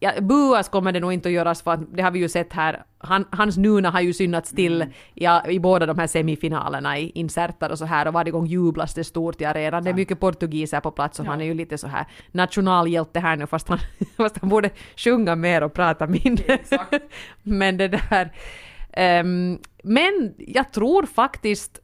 ja, 0.00 0.20
buas 0.20 0.68
kommer 0.68 0.92
det 0.92 1.00
nog 1.00 1.12
inte 1.12 1.28
att 1.28 1.32
göras 1.32 1.62
för 1.62 1.70
att 1.70 1.96
det 1.96 2.02
har 2.02 2.10
vi 2.10 2.18
ju 2.18 2.28
sett 2.28 2.52
här. 2.52 2.82
Han, 2.98 3.24
hans 3.30 3.56
nuna 3.56 3.90
har 3.90 4.00
ju 4.00 4.12
synats 4.12 4.50
till 4.50 4.82
Mm. 4.82 4.94
ja, 5.14 5.46
i 5.46 5.60
båda 5.60 5.86
de 5.86 5.98
här 5.98 6.06
semifinalerna 6.06 6.98
i 6.98 7.10
inserter 7.14 7.70
och 7.70 7.78
så 7.78 7.84
här 7.84 8.06
och 8.08 8.12
varje 8.12 8.30
gång 8.30 8.46
jublas 8.46 8.94
det 8.94 9.04
stort 9.04 9.40
i 9.40 9.44
arenan. 9.44 9.84
Det 9.84 9.90
är 9.90 9.94
mycket 9.94 10.20
portugiser 10.20 10.80
på 10.80 10.90
plats 10.90 11.20
och 11.20 11.26
han 11.26 11.40
är 11.40 11.44
ju 11.44 11.54
lite 11.54 11.78
så 11.78 11.86
här 11.86 12.06
nationalhjälte 12.32 13.20
här 13.20 13.36
nu 13.36 13.46
fast 13.46 13.68
han, 13.68 13.78
fast 14.16 14.38
han 14.40 14.48
borde 14.50 14.70
sjunga 14.96 15.36
mer 15.36 15.62
och 15.62 15.72
prata 15.72 16.06
mindre. 16.06 16.58
Men 17.42 17.76
det 17.76 17.88
där... 17.88 18.32
ehm, 18.92 19.58
men 19.82 20.34
jag 20.38 20.72
tror 20.72 21.06
faktiskt 21.06 21.78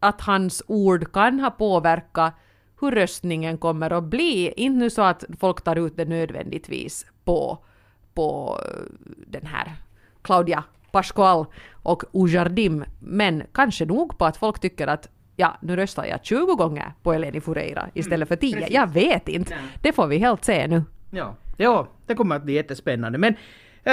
att 0.00 0.20
hans 0.20 0.62
ord 0.66 1.12
kan 1.12 1.40
ha 1.40 1.50
påverkat 1.50 2.34
hur 2.82 2.90
röstningen 2.90 3.58
kommer 3.58 3.90
att 3.90 4.04
bli. 4.04 4.52
Inte 4.56 4.78
nu 4.78 4.90
så 4.90 5.02
att 5.02 5.24
folk 5.40 5.64
tar 5.64 5.76
ut 5.76 5.96
det 5.96 6.04
nödvändigtvis 6.04 7.06
på, 7.24 7.58
på 8.14 8.58
eh, 8.64 8.92
den 9.26 9.46
här 9.46 9.72
Claudia 10.22 10.64
Pascual 10.92 11.46
och 11.72 12.02
Ujardim, 12.12 12.84
men 13.00 13.42
kanske 13.52 13.84
nog 13.84 14.18
på 14.18 14.24
att 14.24 14.36
folk 14.36 14.60
tycker 14.60 14.86
att 14.86 15.08
ja, 15.36 15.56
nu 15.62 15.76
röstar 15.76 16.04
jag 16.04 16.24
20 16.24 16.54
gånger 16.54 16.92
på 17.02 17.12
Eleni 17.12 17.40
Fureira 17.40 17.88
istället 17.94 18.28
för 18.28 18.36
10. 18.36 18.54
precis. 18.54 18.74
jag 18.74 18.92
vet 18.92 19.28
inte. 19.28 19.54
Nej. 19.54 19.64
Det 19.82 19.92
får 19.92 20.06
vi 20.06 20.18
helt 20.18 20.44
se 20.44 20.66
nu. 20.66 20.82
Ja, 21.10 21.34
ja 21.56 21.88
det 22.06 22.14
kommer 22.14 22.36
att 22.36 22.44
bli 22.44 22.54
jättespännande. 22.54 23.18
Men 23.18 23.34
äh, 23.84 23.92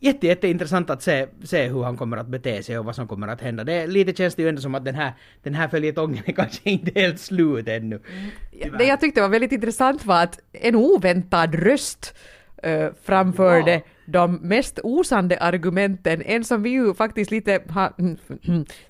jätte, 0.00 0.26
jätteintressant 0.26 0.90
att 0.90 1.02
se, 1.02 1.26
se 1.44 1.68
hur 1.68 1.82
han 1.82 1.96
kommer 1.96 2.16
att 2.16 2.26
bete 2.26 2.62
sig 2.62 2.78
och 2.78 2.84
vad 2.84 2.94
som 2.94 3.08
kommer 3.08 3.28
att 3.28 3.40
hända. 3.40 3.64
Det, 3.64 3.86
lite 3.86 4.14
känns 4.14 4.34
det 4.34 4.42
ju 4.42 4.48
ändå 4.48 4.60
som 4.60 4.74
att 4.74 4.84
den 4.84 4.94
här, 4.94 5.12
den 5.42 5.54
här 5.54 5.68
följetongen 5.68 6.22
är 6.26 6.32
kanske 6.32 6.70
inte 6.70 7.00
helt 7.00 7.20
slut 7.20 7.68
ännu. 7.68 8.00
Det 8.78 8.84
jag 8.84 9.00
tyckte 9.00 9.20
var 9.20 9.28
väldigt 9.28 9.52
intressant 9.52 10.04
var 10.04 10.22
att 10.22 10.38
en 10.52 10.76
oväntad 10.76 11.54
röst 11.54 12.14
eh, 12.62 12.88
framförde 13.04 13.72
Ja. 13.72 13.80
De 14.06 14.38
mest 14.42 14.78
osande 14.82 15.38
argumenten, 15.40 16.22
en 16.22 16.44
som 16.44 16.62
vi 16.62 16.70
ju 16.70 16.94
faktiskt 16.94 17.30
lite 17.30 17.60
har 17.68 17.92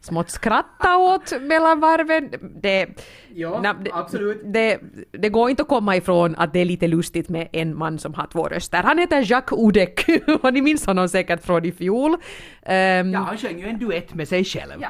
smått 0.01 0.31
skrattat 0.31 0.97
åt 0.99 1.43
mellan 1.43 1.81
varven. 1.81 2.31
Det, 2.63 2.87
Ja, 3.35 3.61
na- 3.65 3.83
det, 3.85 3.91
absolut. 3.95 4.41
Det, 4.45 4.79
det 5.11 5.29
går 5.29 5.51
inte 5.51 5.63
att 5.63 5.69
komma 5.69 5.97
ifrån 5.97 6.35
att 6.39 6.53
det 6.53 6.61
är 6.61 6.65
lite 6.65 6.87
lustigt 6.89 7.29
med 7.29 7.49
en 7.53 7.79
man 7.79 7.99
som 7.99 8.15
har 8.15 8.27
två 8.27 8.49
röster. 8.49 8.83
Han 8.83 8.99
heter 8.99 9.31
Jacques 9.31 9.59
Oudek 9.59 10.07
och 10.43 10.53
ni 10.55 10.63
minns 10.63 10.87
honom 10.87 11.09
säkert 11.09 11.43
från 11.45 11.65
i 11.65 11.73
fjol. 11.73 12.17
Ehm, 12.63 13.13
Ja, 13.13 13.19
han 13.19 13.37
sjöng 13.39 13.59
ju 13.61 13.67
en 13.69 13.79
duett 13.79 14.15
med 14.15 14.29
sig 14.29 14.45
själv. 14.45 14.73
Ja, 14.81 14.89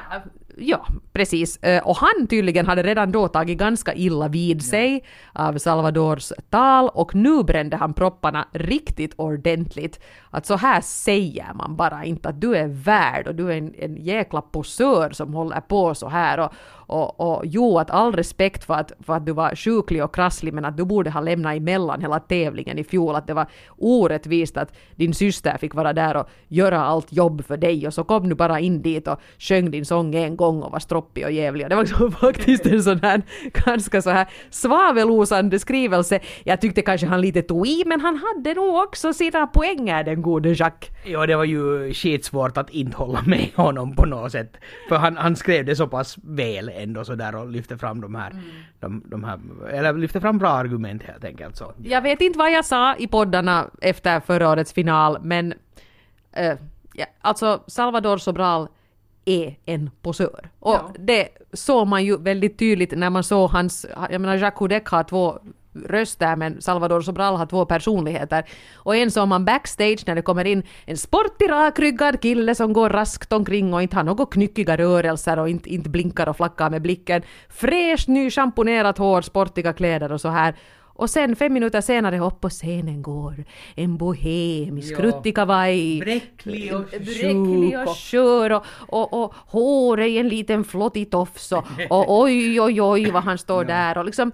ja, 0.59 0.85
precis. 1.13 1.57
Eh, 1.57 1.83
Och 1.87 1.97
han 1.97 2.27
tydligen 2.27 2.65
hade 2.65 2.83
redan 2.83 3.11
då 3.11 3.27
tagit 3.27 3.57
ganska 3.57 3.93
illa 3.93 4.27
vid 4.27 4.65
sig 4.65 5.03
av 5.33 5.57
Salvadors 5.57 6.31
tal 6.49 6.89
och 6.93 7.15
nu 7.15 7.43
brände 7.43 7.77
han 7.77 7.93
propparna 7.93 8.47
riktigt 8.51 9.13
ordentligt. 9.15 9.99
Att 10.29 10.45
så 10.45 10.55
här 10.55 10.81
säger 10.81 11.53
man 11.53 11.75
bara 11.75 12.05
inte 12.05 12.29
att 12.29 12.41
du 12.41 12.55
är 12.55 12.67
värd 12.67 13.27
och 13.27 13.35
du 13.35 13.51
är 13.51 13.57
en, 13.57 13.73
en 13.77 13.95
jäkla 13.95 14.41
posör 14.41 15.09
som 15.09 15.33
håller 15.33 15.61
på 15.61 15.95
så 15.95 16.09
här 16.09 16.39
och, 16.39 16.51
och, 16.87 17.19
och 17.19 17.41
jo, 17.45 17.79
att 17.79 17.91
all 17.91 18.13
respekt 18.13 18.63
för 18.63 18.73
att, 18.73 18.91
för 18.99 19.13
att 19.13 19.25
du 19.25 19.31
var 19.31 19.55
sjuklig 19.55 20.03
och 20.03 20.15
krasslig 20.15 20.53
men 20.53 20.65
att 20.65 20.77
du 20.77 20.85
borde 20.85 21.09
ha 21.09 21.21
lämnat 21.21 21.55
emellan 21.55 22.01
hela 22.01 22.19
tävlingen 22.19 22.79
i 22.79 22.83
fjol. 22.83 23.15
Att 23.15 23.27
det 23.27 23.33
var 23.33 23.47
orättvist 23.77 24.57
att 24.57 24.75
din 24.95 25.13
syster 25.13 25.57
fick 25.57 25.75
vara 25.75 25.93
där 25.93 26.17
och 26.17 26.29
göra 26.47 26.83
allt 26.83 27.13
jobb 27.13 27.45
för 27.45 27.57
dig 27.57 27.87
och 27.87 27.93
så 27.93 28.03
kom 28.03 28.29
du 28.29 28.35
bara 28.35 28.59
in 28.59 28.81
dit 28.81 29.07
och 29.07 29.19
sjöng 29.39 29.71
din 29.71 29.85
sång 29.85 30.15
en 30.15 30.35
gång 30.35 30.63
och 30.63 30.71
var 30.71 30.79
stroppig 30.79 31.25
och 31.25 31.31
jävlig. 31.31 31.65
Och 31.65 31.69
det 31.69 31.75
var 31.75 31.83
liksom 31.83 32.11
faktiskt 32.21 32.65
en 32.65 32.83
sån 32.83 32.99
här 33.01 33.21
ganska 33.65 34.01
så 34.01 34.09
här 34.09 34.27
svavelosande 34.49 35.59
skrivelse. 35.59 36.19
Jag 36.43 36.61
tyckte 36.61 36.81
kanske 36.81 37.07
han 37.07 37.21
lite 37.21 37.41
tog 37.41 37.67
i 37.67 37.83
men 37.85 38.01
han 38.01 38.21
hade 38.23 38.53
nog 38.53 38.75
också 38.75 39.13
sina 39.13 39.47
poänger 39.47 40.03
den 40.03 40.21
gode 40.21 40.49
Jacques. 40.49 40.91
Ja, 41.05 41.25
det 41.25 41.35
var 41.35 41.43
ju 41.43 41.93
skitsvårt 41.93 42.57
att 42.57 42.69
inte 42.69 42.97
hålla 42.97 43.21
med 43.21 43.49
honom 43.55 43.95
på 43.95 44.05
något 44.05 44.31
sätt. 44.31 44.57
För 44.89 44.95
han, 44.95 45.17
han 45.17 45.35
skrev 45.35 45.65
det 45.65 45.75
så 45.75 45.87
pass 45.87 46.17
väl 46.23 46.69
ändå 46.83 47.05
sådär 47.05 47.35
och 47.35 47.49
lyfte 47.49 47.77
fram 47.77 48.01
de 48.01 48.15
här, 48.15 48.33
de, 48.79 49.03
de 49.05 49.23
här, 49.23 49.39
eller 49.69 49.93
lyfte 49.93 50.21
fram 50.21 50.37
bra 50.37 50.49
argument 50.49 51.03
helt 51.03 51.23
enkelt 51.23 51.55
så. 51.55 51.73
Jag 51.83 52.01
vet 52.01 52.21
inte 52.21 52.39
vad 52.39 52.51
jag 52.51 52.65
sa 52.65 52.95
i 52.95 53.07
poddarna 53.07 53.69
efter 53.81 54.19
förra 54.19 54.49
årets 54.49 54.73
final, 54.73 55.17
men 55.21 55.53
eh, 56.31 56.53
ja, 56.93 57.05
alltså 57.21 57.63
Salvador 57.67 58.17
Sobral 58.17 58.67
är 59.25 59.55
en 59.65 59.89
posör. 60.01 60.49
Och 60.59 60.73
Ja. 60.73 60.91
det 60.99 61.27
såg 61.53 61.87
man 61.87 62.05
ju 62.05 62.17
väldigt 62.17 62.59
tydligt 62.59 62.91
när 62.97 63.09
man 63.09 63.23
såg 63.23 63.49
hans, 63.49 63.85
jag 64.11 64.21
menar 64.21 64.35
Jacques 64.35 64.59
Houdek 64.59 64.87
har 64.87 65.03
två 65.03 65.39
röster 65.85 66.35
men 66.35 66.61
Salvador 66.61 67.01
Sobral 67.01 67.35
har 67.35 67.45
två 67.45 67.65
personligheter. 67.65 68.43
Och 68.75 68.95
en 68.95 69.11
såg 69.11 69.27
man 69.27 69.45
backstage 69.45 70.03
när 70.07 70.15
det 70.15 70.21
kommer 70.21 70.45
in 70.45 70.63
en 70.85 70.97
sportig 70.97 71.49
rakryggad 71.49 72.21
kille 72.21 72.55
som 72.55 72.73
går 72.73 72.89
raskt 72.89 73.33
omkring 73.33 73.73
och 73.73 73.81
inte 73.81 73.95
har 73.95 74.03
några 74.03 74.25
knyckiga 74.25 74.77
rörelser 74.77 75.39
och 75.39 75.49
inte, 75.49 75.69
inte 75.73 75.89
blinkar 75.89 76.29
och 76.29 76.37
flackar 76.37 76.69
med 76.69 76.81
blicken. 76.81 77.21
Fräscht 77.49 78.07
nyschamponerat 78.07 78.97
hår, 78.97 79.21
sportiga 79.21 79.73
kläder 79.73 80.11
och 80.11 80.21
så 80.21 80.29
här. 80.29 80.55
Och 80.99 81.09
sen 81.09 81.35
fem 81.35 81.53
minuter 81.53 81.81
senare 81.81 82.19
upp 82.19 82.41
på 82.41 82.49
scenen 82.49 83.01
går 83.01 83.45
en 83.75 83.97
bohem 83.97 84.77
i 84.77 84.81
Ja. 84.83 84.95
skruttig 84.95 85.35
kavaj. 85.35 85.99
Bräcklig 85.99 86.75
och 86.75 86.81
Bräcklig 86.81 87.79
och 87.87 87.97
skör 87.97 88.51
och, 88.51 88.63
och, 88.87 89.23
och 89.23 89.33
håret 89.35 90.07
i 90.07 90.17
en 90.17 90.27
liten 90.27 90.63
flottig 90.63 91.11
tofs 91.11 91.51
och, 91.51 91.65
och 91.89 92.19
oj 92.21 92.61
oj 92.61 92.81
oj 92.81 93.11
vad 93.11 93.23
han 93.23 93.37
står 93.37 93.63
där 93.65 93.97
och 93.97 94.05
liksom 94.05 94.31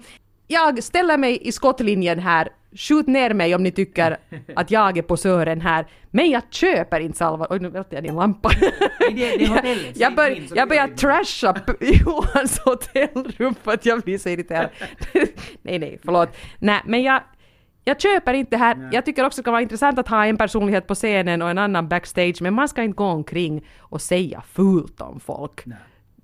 jag 0.54 0.84
ställer 0.84 1.18
mig 1.18 1.48
i 1.48 1.52
skottlinjen 1.52 2.20
här, 2.20 2.50
skjut 2.76 3.08
ner 3.08 3.34
mig 3.34 3.56
om 3.56 3.63
ni 3.63 3.72
tycker 3.72 4.18
att 4.56 4.72
jag 4.72 4.98
är 4.98 5.02
posören 5.02 5.62
här, 5.62 5.86
men 6.12 6.30
jag 6.32 6.42
köper 6.50 7.00
inte 7.00 7.18
Salvador... 7.18 7.56
Oj, 7.56 7.60
nu 7.60 7.70
välte 7.70 7.96
jag 7.96 8.04
din 8.04 8.16
lampa. 8.16 8.50
det- 8.50 9.16
det 9.16 9.22
jag, 9.44 9.50
hotellet, 9.50 9.98
jag, 9.98 10.16
bör, 10.16 10.42
jag 10.56 10.70
börjar 10.70 10.88
trasha 10.88 11.56
Johans 12.06 12.60
hotellrum 12.60 13.56
för 13.63 13.72
att 13.74 13.86
jag 13.86 14.02
blir 14.02 14.18
så 14.18 14.30
irriterad. 14.30 14.70
nej, 15.62 15.80
nej, 15.80 16.00
förlåt. 16.06 16.30
Nej, 16.60 16.82
men 16.86 17.04
jag, 17.04 17.22
jag 17.84 18.02
köper 18.02 18.34
inte 18.34 18.58
här. 18.58 18.89
Jag 18.92 19.06
tycker 19.06 19.26
också 19.26 19.42
det 19.42 19.44
kan 19.44 19.54
vara 19.54 19.62
intressant 19.62 20.00
att 20.00 20.08
ha 20.08 20.26
en 20.26 20.38
personlighet 20.38 20.88
på 20.88 20.96
scenen 20.96 21.42
och 21.42 21.50
en 21.50 21.58
annan 21.58 21.88
backstage, 21.88 22.42
men 22.42 22.54
man 22.54 22.70
ska 22.70 22.84
inte 22.84 22.96
gå 22.96 23.06
omkring 23.06 23.66
och 23.80 24.02
säga 24.02 24.42
fult 24.54 25.02
om 25.02 25.20
folk. 25.20 25.66
Nej. 25.66 25.78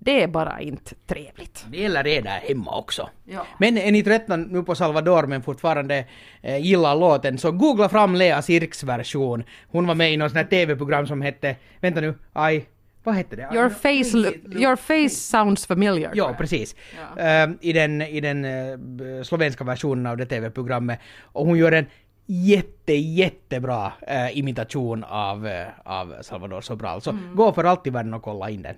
Det 0.10 0.24
är 0.24 0.28
bara 0.28 0.62
inte 0.62 0.96
trevligt. 1.08 1.66
Det 1.72 1.78
gäller 1.78 2.04
det 2.04 2.22
där 2.22 2.40
hemma 2.48 2.78
också. 2.78 3.10
Ja. 3.26 3.46
Men 3.58 3.78
är 3.78 3.92
ni 3.92 4.04
tröttna 4.04 4.36
nu 4.36 4.64
på 4.64 4.76
Salvador 4.76 5.28
men 5.28 5.42
fortfarande 5.42 6.06
eh, 6.42 6.58
gillar 6.58 6.96
låten 6.96 7.38
så 7.38 7.52
googla 7.52 7.90
fram 7.90 8.16
Lea 8.16 8.42
Sirks 8.42 8.84
version. 8.84 9.44
Hon 9.68 9.88
var 9.88 9.96
med 9.96 10.14
i 10.14 10.18
något 10.18 10.32
sånt 10.32 10.38
här 10.38 10.50
TV-program 10.50 11.08
som 11.08 11.22
hette, 11.22 11.56
vänta 11.82 12.02
nu, 12.02 12.14
aj, 12.34 12.66
vad 13.04 13.16
hette 13.16 13.36
det? 13.36 13.50
Your 13.54 13.70
face, 13.70 14.18
lo- 14.18 14.60
your 14.62 14.76
face 14.76 15.10
sounds 15.16 15.66
familiar. 15.66 16.12
Ja, 16.14 16.36
precis. 16.38 16.76
Eh, 17.18 17.50
I 17.62 17.74
den, 17.74 18.02
i 18.02 18.20
den 18.22 18.46
eh, 18.46 19.24
slovenska 19.24 19.64
versionen 19.64 20.06
av 20.06 20.18
det 20.18 20.26
TV-programmet. 20.26 21.00
Och 21.22 21.46
hon 21.46 21.58
gör 21.58 21.72
en 21.72 21.86
jätte, 22.26 22.94
jättebra 22.94 23.92
eh, 24.08 24.38
imitation 24.38 25.04
av, 25.04 25.48
eh, 25.48 25.68
av 25.84 26.16
Salvador 26.22 26.62
Sobral. 26.62 27.02
Så 27.02 27.18
gå 27.36 27.54
för 27.54 27.64
allt 27.64 27.88
i 27.88 27.90
världen 27.90 28.14
och 28.14 28.24
kolla 28.24 28.50
in 28.50 28.62
den. 28.62 28.76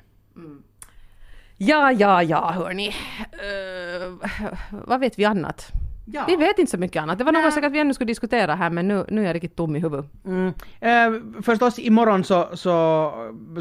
Ja, 1.63 1.91
ja, 1.91 2.24
ja, 2.24 2.52
hörni. 2.52 2.88
Uh, 2.88 4.28
vad 4.71 5.00
vet 5.00 5.19
vi 5.19 5.26
annat? 5.26 5.71
Ja. 6.06 6.24
Vi 6.28 6.36
vet 6.36 6.60
inte 6.60 6.71
så 6.71 6.78
mycket 6.78 7.02
annat. 7.02 7.17
Det 7.17 7.24
var 7.24 7.32
något 7.32 7.54
säkert 7.54 7.71
vi 7.71 7.80
ännu 7.80 7.93
skulle 7.93 8.08
diskutera 8.08 8.56
här, 8.56 8.69
men 8.69 8.88
nu, 8.88 9.06
nu 9.10 9.21
är 9.21 9.26
jag 9.26 9.36
riktigt 9.36 9.56
tom 9.56 9.76
i 9.76 9.80
huvudet. 9.80 10.06
Mm. 10.26 10.54
Eh, 10.80 11.41
förstås 11.41 11.80
imorgon 11.80 12.24
så, 12.24 12.50
så 12.54 13.13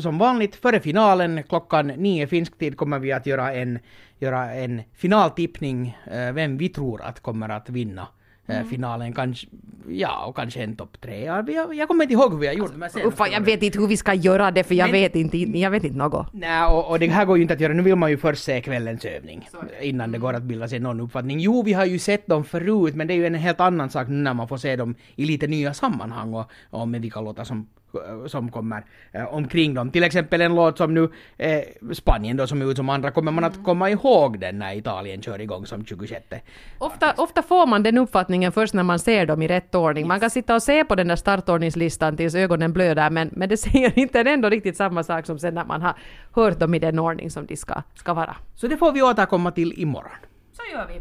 som 0.02 0.18
vanligt 0.18 0.56
före 0.56 0.80
finalen 0.80 1.42
klockan 1.42 1.86
nio 1.86 2.26
finsk 2.26 2.58
tid 2.58 2.76
kommer 2.76 2.98
vi 2.98 3.12
att 3.12 3.26
göra 3.26 3.54
en, 3.54 3.78
göra 4.18 4.54
en 4.54 4.82
finaltippning 4.94 5.98
eh, 6.10 6.32
vem 6.32 6.56
vi 6.56 6.68
tror 6.68 7.02
att 7.02 7.20
kommer 7.20 7.48
att 7.48 7.68
vinna 7.68 8.08
eh, 8.50 8.64
finalen. 8.64 9.12
Kanske, 9.12 9.46
ja, 9.88 10.24
och 10.26 10.36
kanske 10.36 10.62
en 10.62 10.76
topp 10.76 11.00
tre. 11.00 11.24
Ja, 11.24 11.44
jag, 11.48 11.74
jag 11.74 11.88
kommer 11.88 12.04
inte 12.04 12.14
ihåg 12.14 12.32
hur 12.32 12.38
vi 12.38 12.46
har 12.46 12.54
gjort 12.54 12.72
de 12.72 12.82
här 12.82 12.88
senaste 12.88 13.08
Uffa, 13.08 13.28
jag 13.28 13.40
vet 13.40 13.62
inte 13.62 13.78
hur 13.78 13.86
vi 13.86 13.96
ska 13.96 14.14
göra 14.14 14.50
det, 14.50 14.64
för 14.64 14.74
jag 14.74 14.84
Men- 14.84 14.92
vet 14.92 15.14
inte, 15.16 15.38
jag 15.38 15.70
vet 15.70 15.84
inte 15.84 15.98
något. 15.98 16.26
Nej, 16.32 16.64
och, 16.64 16.90
och 16.90 16.98
det 16.98 17.06
här 17.08 17.24
går 17.24 17.36
ju 17.36 17.42
inte 17.42 17.54
att 17.54 17.60
göra. 17.60 17.72
Nu 17.72 17.82
vill 17.82 17.96
man 17.96 18.10
ju 18.10 18.16
först 18.16 18.44
se 18.44 18.60
kvällens 18.60 19.04
övning 19.04 19.48
innan 19.80 20.12
det 20.12 20.18
går 20.18 20.34
att 20.34 20.42
bilda 20.42 20.68
sig 20.68 20.78
någon 20.80 21.00
uppfattning. 21.00 21.40
Jo, 21.40 21.62
vi 21.62 21.72
har 21.72 21.84
ju 21.84 21.98
sett 21.98 22.26
dem 22.26 22.44
förut, 22.44 22.94
men 22.94 23.06
det 23.06 23.14
är 23.14 23.16
ju 23.16 23.26
en 23.26 23.34
helt 23.34 23.60
annan 23.60 23.90
sak 23.90 24.08
nu 24.08 24.14
när 24.14 24.34
man 24.34 24.48
får 24.48 24.56
se 24.56 24.76
dem 24.76 24.94
i 25.16 25.24
lite 25.24 25.46
nya 25.46 25.74
sammanhang 25.74 26.34
och, 26.34 26.50
och 26.70 26.88
med 26.88 27.02
vilka 27.02 27.20
låtar 27.20 27.44
som, 27.44 27.66
som 28.26 28.50
kommer 28.50 28.84
eh, 29.12 29.34
omkring 29.34 29.74
dem. 29.74 29.90
Till 29.90 30.02
exempel 30.02 30.40
en 30.40 30.54
låt 30.54 30.78
som 30.78 30.94
nu 30.94 31.08
eh, 31.38 31.60
Spanien 31.92 32.36
då 32.36 32.46
som 32.46 32.62
är 32.62 32.70
ut 32.70 32.76
som 32.76 32.88
andra, 32.88 33.10
kommer 33.10 33.32
man 33.32 33.44
att 33.44 33.64
komma 33.64 33.90
ihåg 33.90 34.40
den 34.40 34.58
när 34.58 34.76
Italien 34.76 35.22
kör 35.22 35.40
igång 35.40 35.66
som 35.66 35.84
26? 35.84 36.26
Ofta, 36.78 37.14
ofta 37.16 37.42
får 37.42 37.66
man 37.66 37.82
den 37.82 37.98
uppfattningen 37.98 38.52
först 38.52 38.74
när 38.74 38.82
man 38.82 38.98
ser 38.98 39.26
dem 39.26 39.42
i 39.42 39.48
rätt 39.48 39.74
ordning. 39.74 40.08
Man 40.08 40.20
kan 40.20 40.30
sitta 40.30 40.54
och 40.54 40.62
se 40.62 40.84
på 40.84 40.94
den 40.94 41.08
där 41.08 41.16
startordningslistan 41.16 42.16
tills 42.16 42.34
ögonen 42.34 42.72
blöder, 42.72 43.10
men, 43.10 43.30
men 43.32 43.48
det 43.48 43.56
säger 43.66 43.98
inte 43.98 44.20
ändå 44.20 44.48
riktigt 44.48 44.76
samma 44.76 45.02
sak 45.02 45.26
som 45.26 45.38
sen 45.38 45.54
när 45.54 45.64
man 45.64 45.82
har 45.82 45.94
hört 46.32 46.58
dem 46.58 46.74
i 46.74 46.78
den 46.78 46.98
ordning 46.98 47.30
som 47.30 47.46
de 47.46 47.56
ska, 47.56 47.82
ska 47.94 48.14
vara. 48.14 48.36
Så 48.54 48.66
det 48.66 48.76
får 48.76 48.92
vi 48.92 49.02
återkomma 49.02 49.50
till 49.50 49.82
imorgon. 49.82 50.18
Så 50.52 50.62
gör 50.76 50.86
vi. 50.88 51.00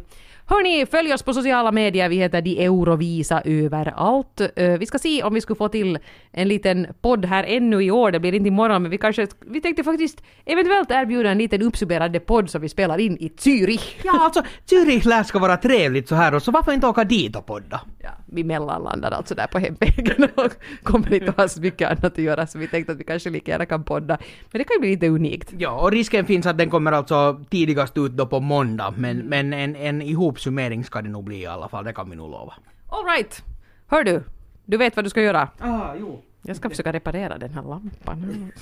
Hörni, 0.50 0.86
följ 0.86 1.14
oss 1.14 1.24
på 1.24 1.34
sociala 1.34 1.72
medier. 1.72 2.10
Vi 2.10 2.16
heter 2.16 2.42
De 2.42 2.66
Eurovisa 2.66 3.42
överallt. 3.46 4.42
Eh, 4.56 4.78
vi 4.80 4.86
ska 4.86 5.00
se 5.00 5.24
om 5.24 5.34
vi 5.34 5.42
skulle 5.42 5.58
få 5.58 5.70
till 5.70 6.00
en 6.32 6.48
liten 6.48 6.88
podd 7.02 7.26
här 7.26 7.44
ännu 7.44 7.84
i 7.84 7.92
år. 7.92 8.12
Det 8.12 8.20
blir 8.20 8.34
inte 8.34 8.48
imorgon, 8.48 8.82
men 8.82 8.92
vi 8.92 8.98
kanske... 8.98 9.28
Vi 9.40 9.62
tänkte 9.62 9.84
faktiskt 9.84 10.24
eventuellt 10.46 10.92
erbjuda 10.92 11.30
en 11.30 11.38
liten 11.38 11.62
uppsummerande 11.62 12.20
podd 12.20 12.50
som 12.50 12.62
vi 12.62 12.70
spelar 12.70 12.98
in 12.98 13.18
i 13.18 13.30
Zürich. 13.30 13.96
Ja, 14.04 14.20
alltså 14.20 14.44
Zürich 14.66 15.08
lär 15.08 15.24
ska 15.24 15.40
vara 15.40 15.58
trevligt 15.58 16.08
så 16.08 16.16
här 16.16 16.36
och 16.36 16.44
så 16.44 16.52
varför 16.52 16.72
inte 16.72 16.88
åka 16.88 17.04
dit 17.04 17.36
och 17.36 17.46
podda? 17.46 17.82
Ja, 18.00 18.10
vi 18.26 18.44
mellanlandar 18.44 19.12
alltså 19.12 19.36
där 19.36 19.48
på 19.48 19.60
hemvägen 19.60 20.28
och 20.36 20.52
kommer 20.84 21.14
inte 21.14 21.30
att 21.30 21.38
ha 21.38 21.48
så 21.48 21.62
mycket 21.62 21.88
annat 21.88 22.04
att 22.04 22.18
göra 22.18 22.48
så 22.48 22.60
vi 22.60 22.68
tänkte 22.68 22.92
att 22.92 23.00
vi 23.00 23.04
kanske 23.04 23.30
lika 23.30 23.52
gärna 23.52 23.66
kan 23.66 23.84
podda. 23.84 24.18
Men 24.52 24.60
det 24.60 24.64
kan 24.64 24.76
ju 24.76 24.80
bli 24.80 24.90
lite 24.90 25.08
unikt. 25.08 25.54
Ja, 25.58 25.82
och 25.82 25.92
risken 25.92 26.26
finns 26.26 26.46
att 26.46 26.58
den 26.58 26.70
kommer 26.70 26.92
alltså 26.92 27.46
tidigast 27.50 27.98
ut 27.98 28.12
då 28.12 28.26
på 28.26 28.40
måndag, 28.40 28.94
men, 28.98 29.18
men 29.18 29.54
en, 29.54 29.76
en 29.76 30.02
ihop 30.02 30.39
uppsummering 30.40 30.84
ska 30.84 31.02
det 31.02 31.10
nog 31.10 31.24
bli 31.24 31.42
i 31.42 31.46
alla 31.46 31.70
fall, 31.70 31.84
det 31.84 31.94
kan 31.94 32.10
vi 32.10 32.16
nog 32.16 32.32
lova. 32.32 32.54
All 32.88 33.06
right. 33.06 33.44
Hör 33.88 34.04
du, 34.04 34.24
du 34.66 34.78
vet 34.78 34.96
vad 34.96 35.06
du 35.06 35.10
ska 35.10 35.22
göra. 35.22 35.50
Ah, 35.60 35.96
jo. 36.00 36.22
Jag 36.42 36.56
ska 36.56 36.70
försöka 36.70 36.94
reparera 36.94 37.38
den 37.38 37.54
här 37.54 37.64
lampan. 37.64 38.52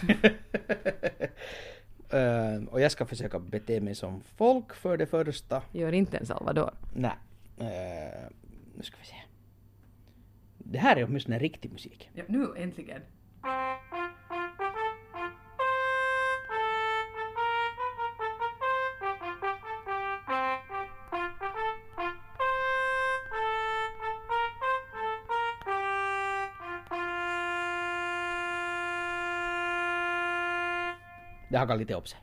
Eh, 2.09 2.63
och 2.69 2.81
jag 2.81 2.91
ska 2.91 3.05
försöka 3.05 3.39
bete 3.39 3.81
mig 3.81 3.95
som 3.95 4.21
folk 4.37 4.73
för 4.73 4.97
det 4.97 5.05
första. 5.05 5.61
Gör 5.71 5.91
inte 5.91 6.17
en 6.17 6.25
Salvador. 6.25 6.73
Nej. 6.93 7.11
Uh, 7.61 7.67
nu 8.75 8.83
ska 8.83 8.97
vi 8.99 9.05
se. 9.05 9.15
Det 10.57 10.77
här 10.77 10.95
är 10.95 11.05
åtminstone 11.05 11.39
riktig 11.39 11.71
musik. 11.71 12.09
Ja, 12.13 12.23
nu 12.27 12.47
äntligen. 12.57 13.01
Det 31.57 31.61
hakar 31.61 31.77
lite 31.77 31.93
upp 31.93 32.07
sig. 32.07 32.19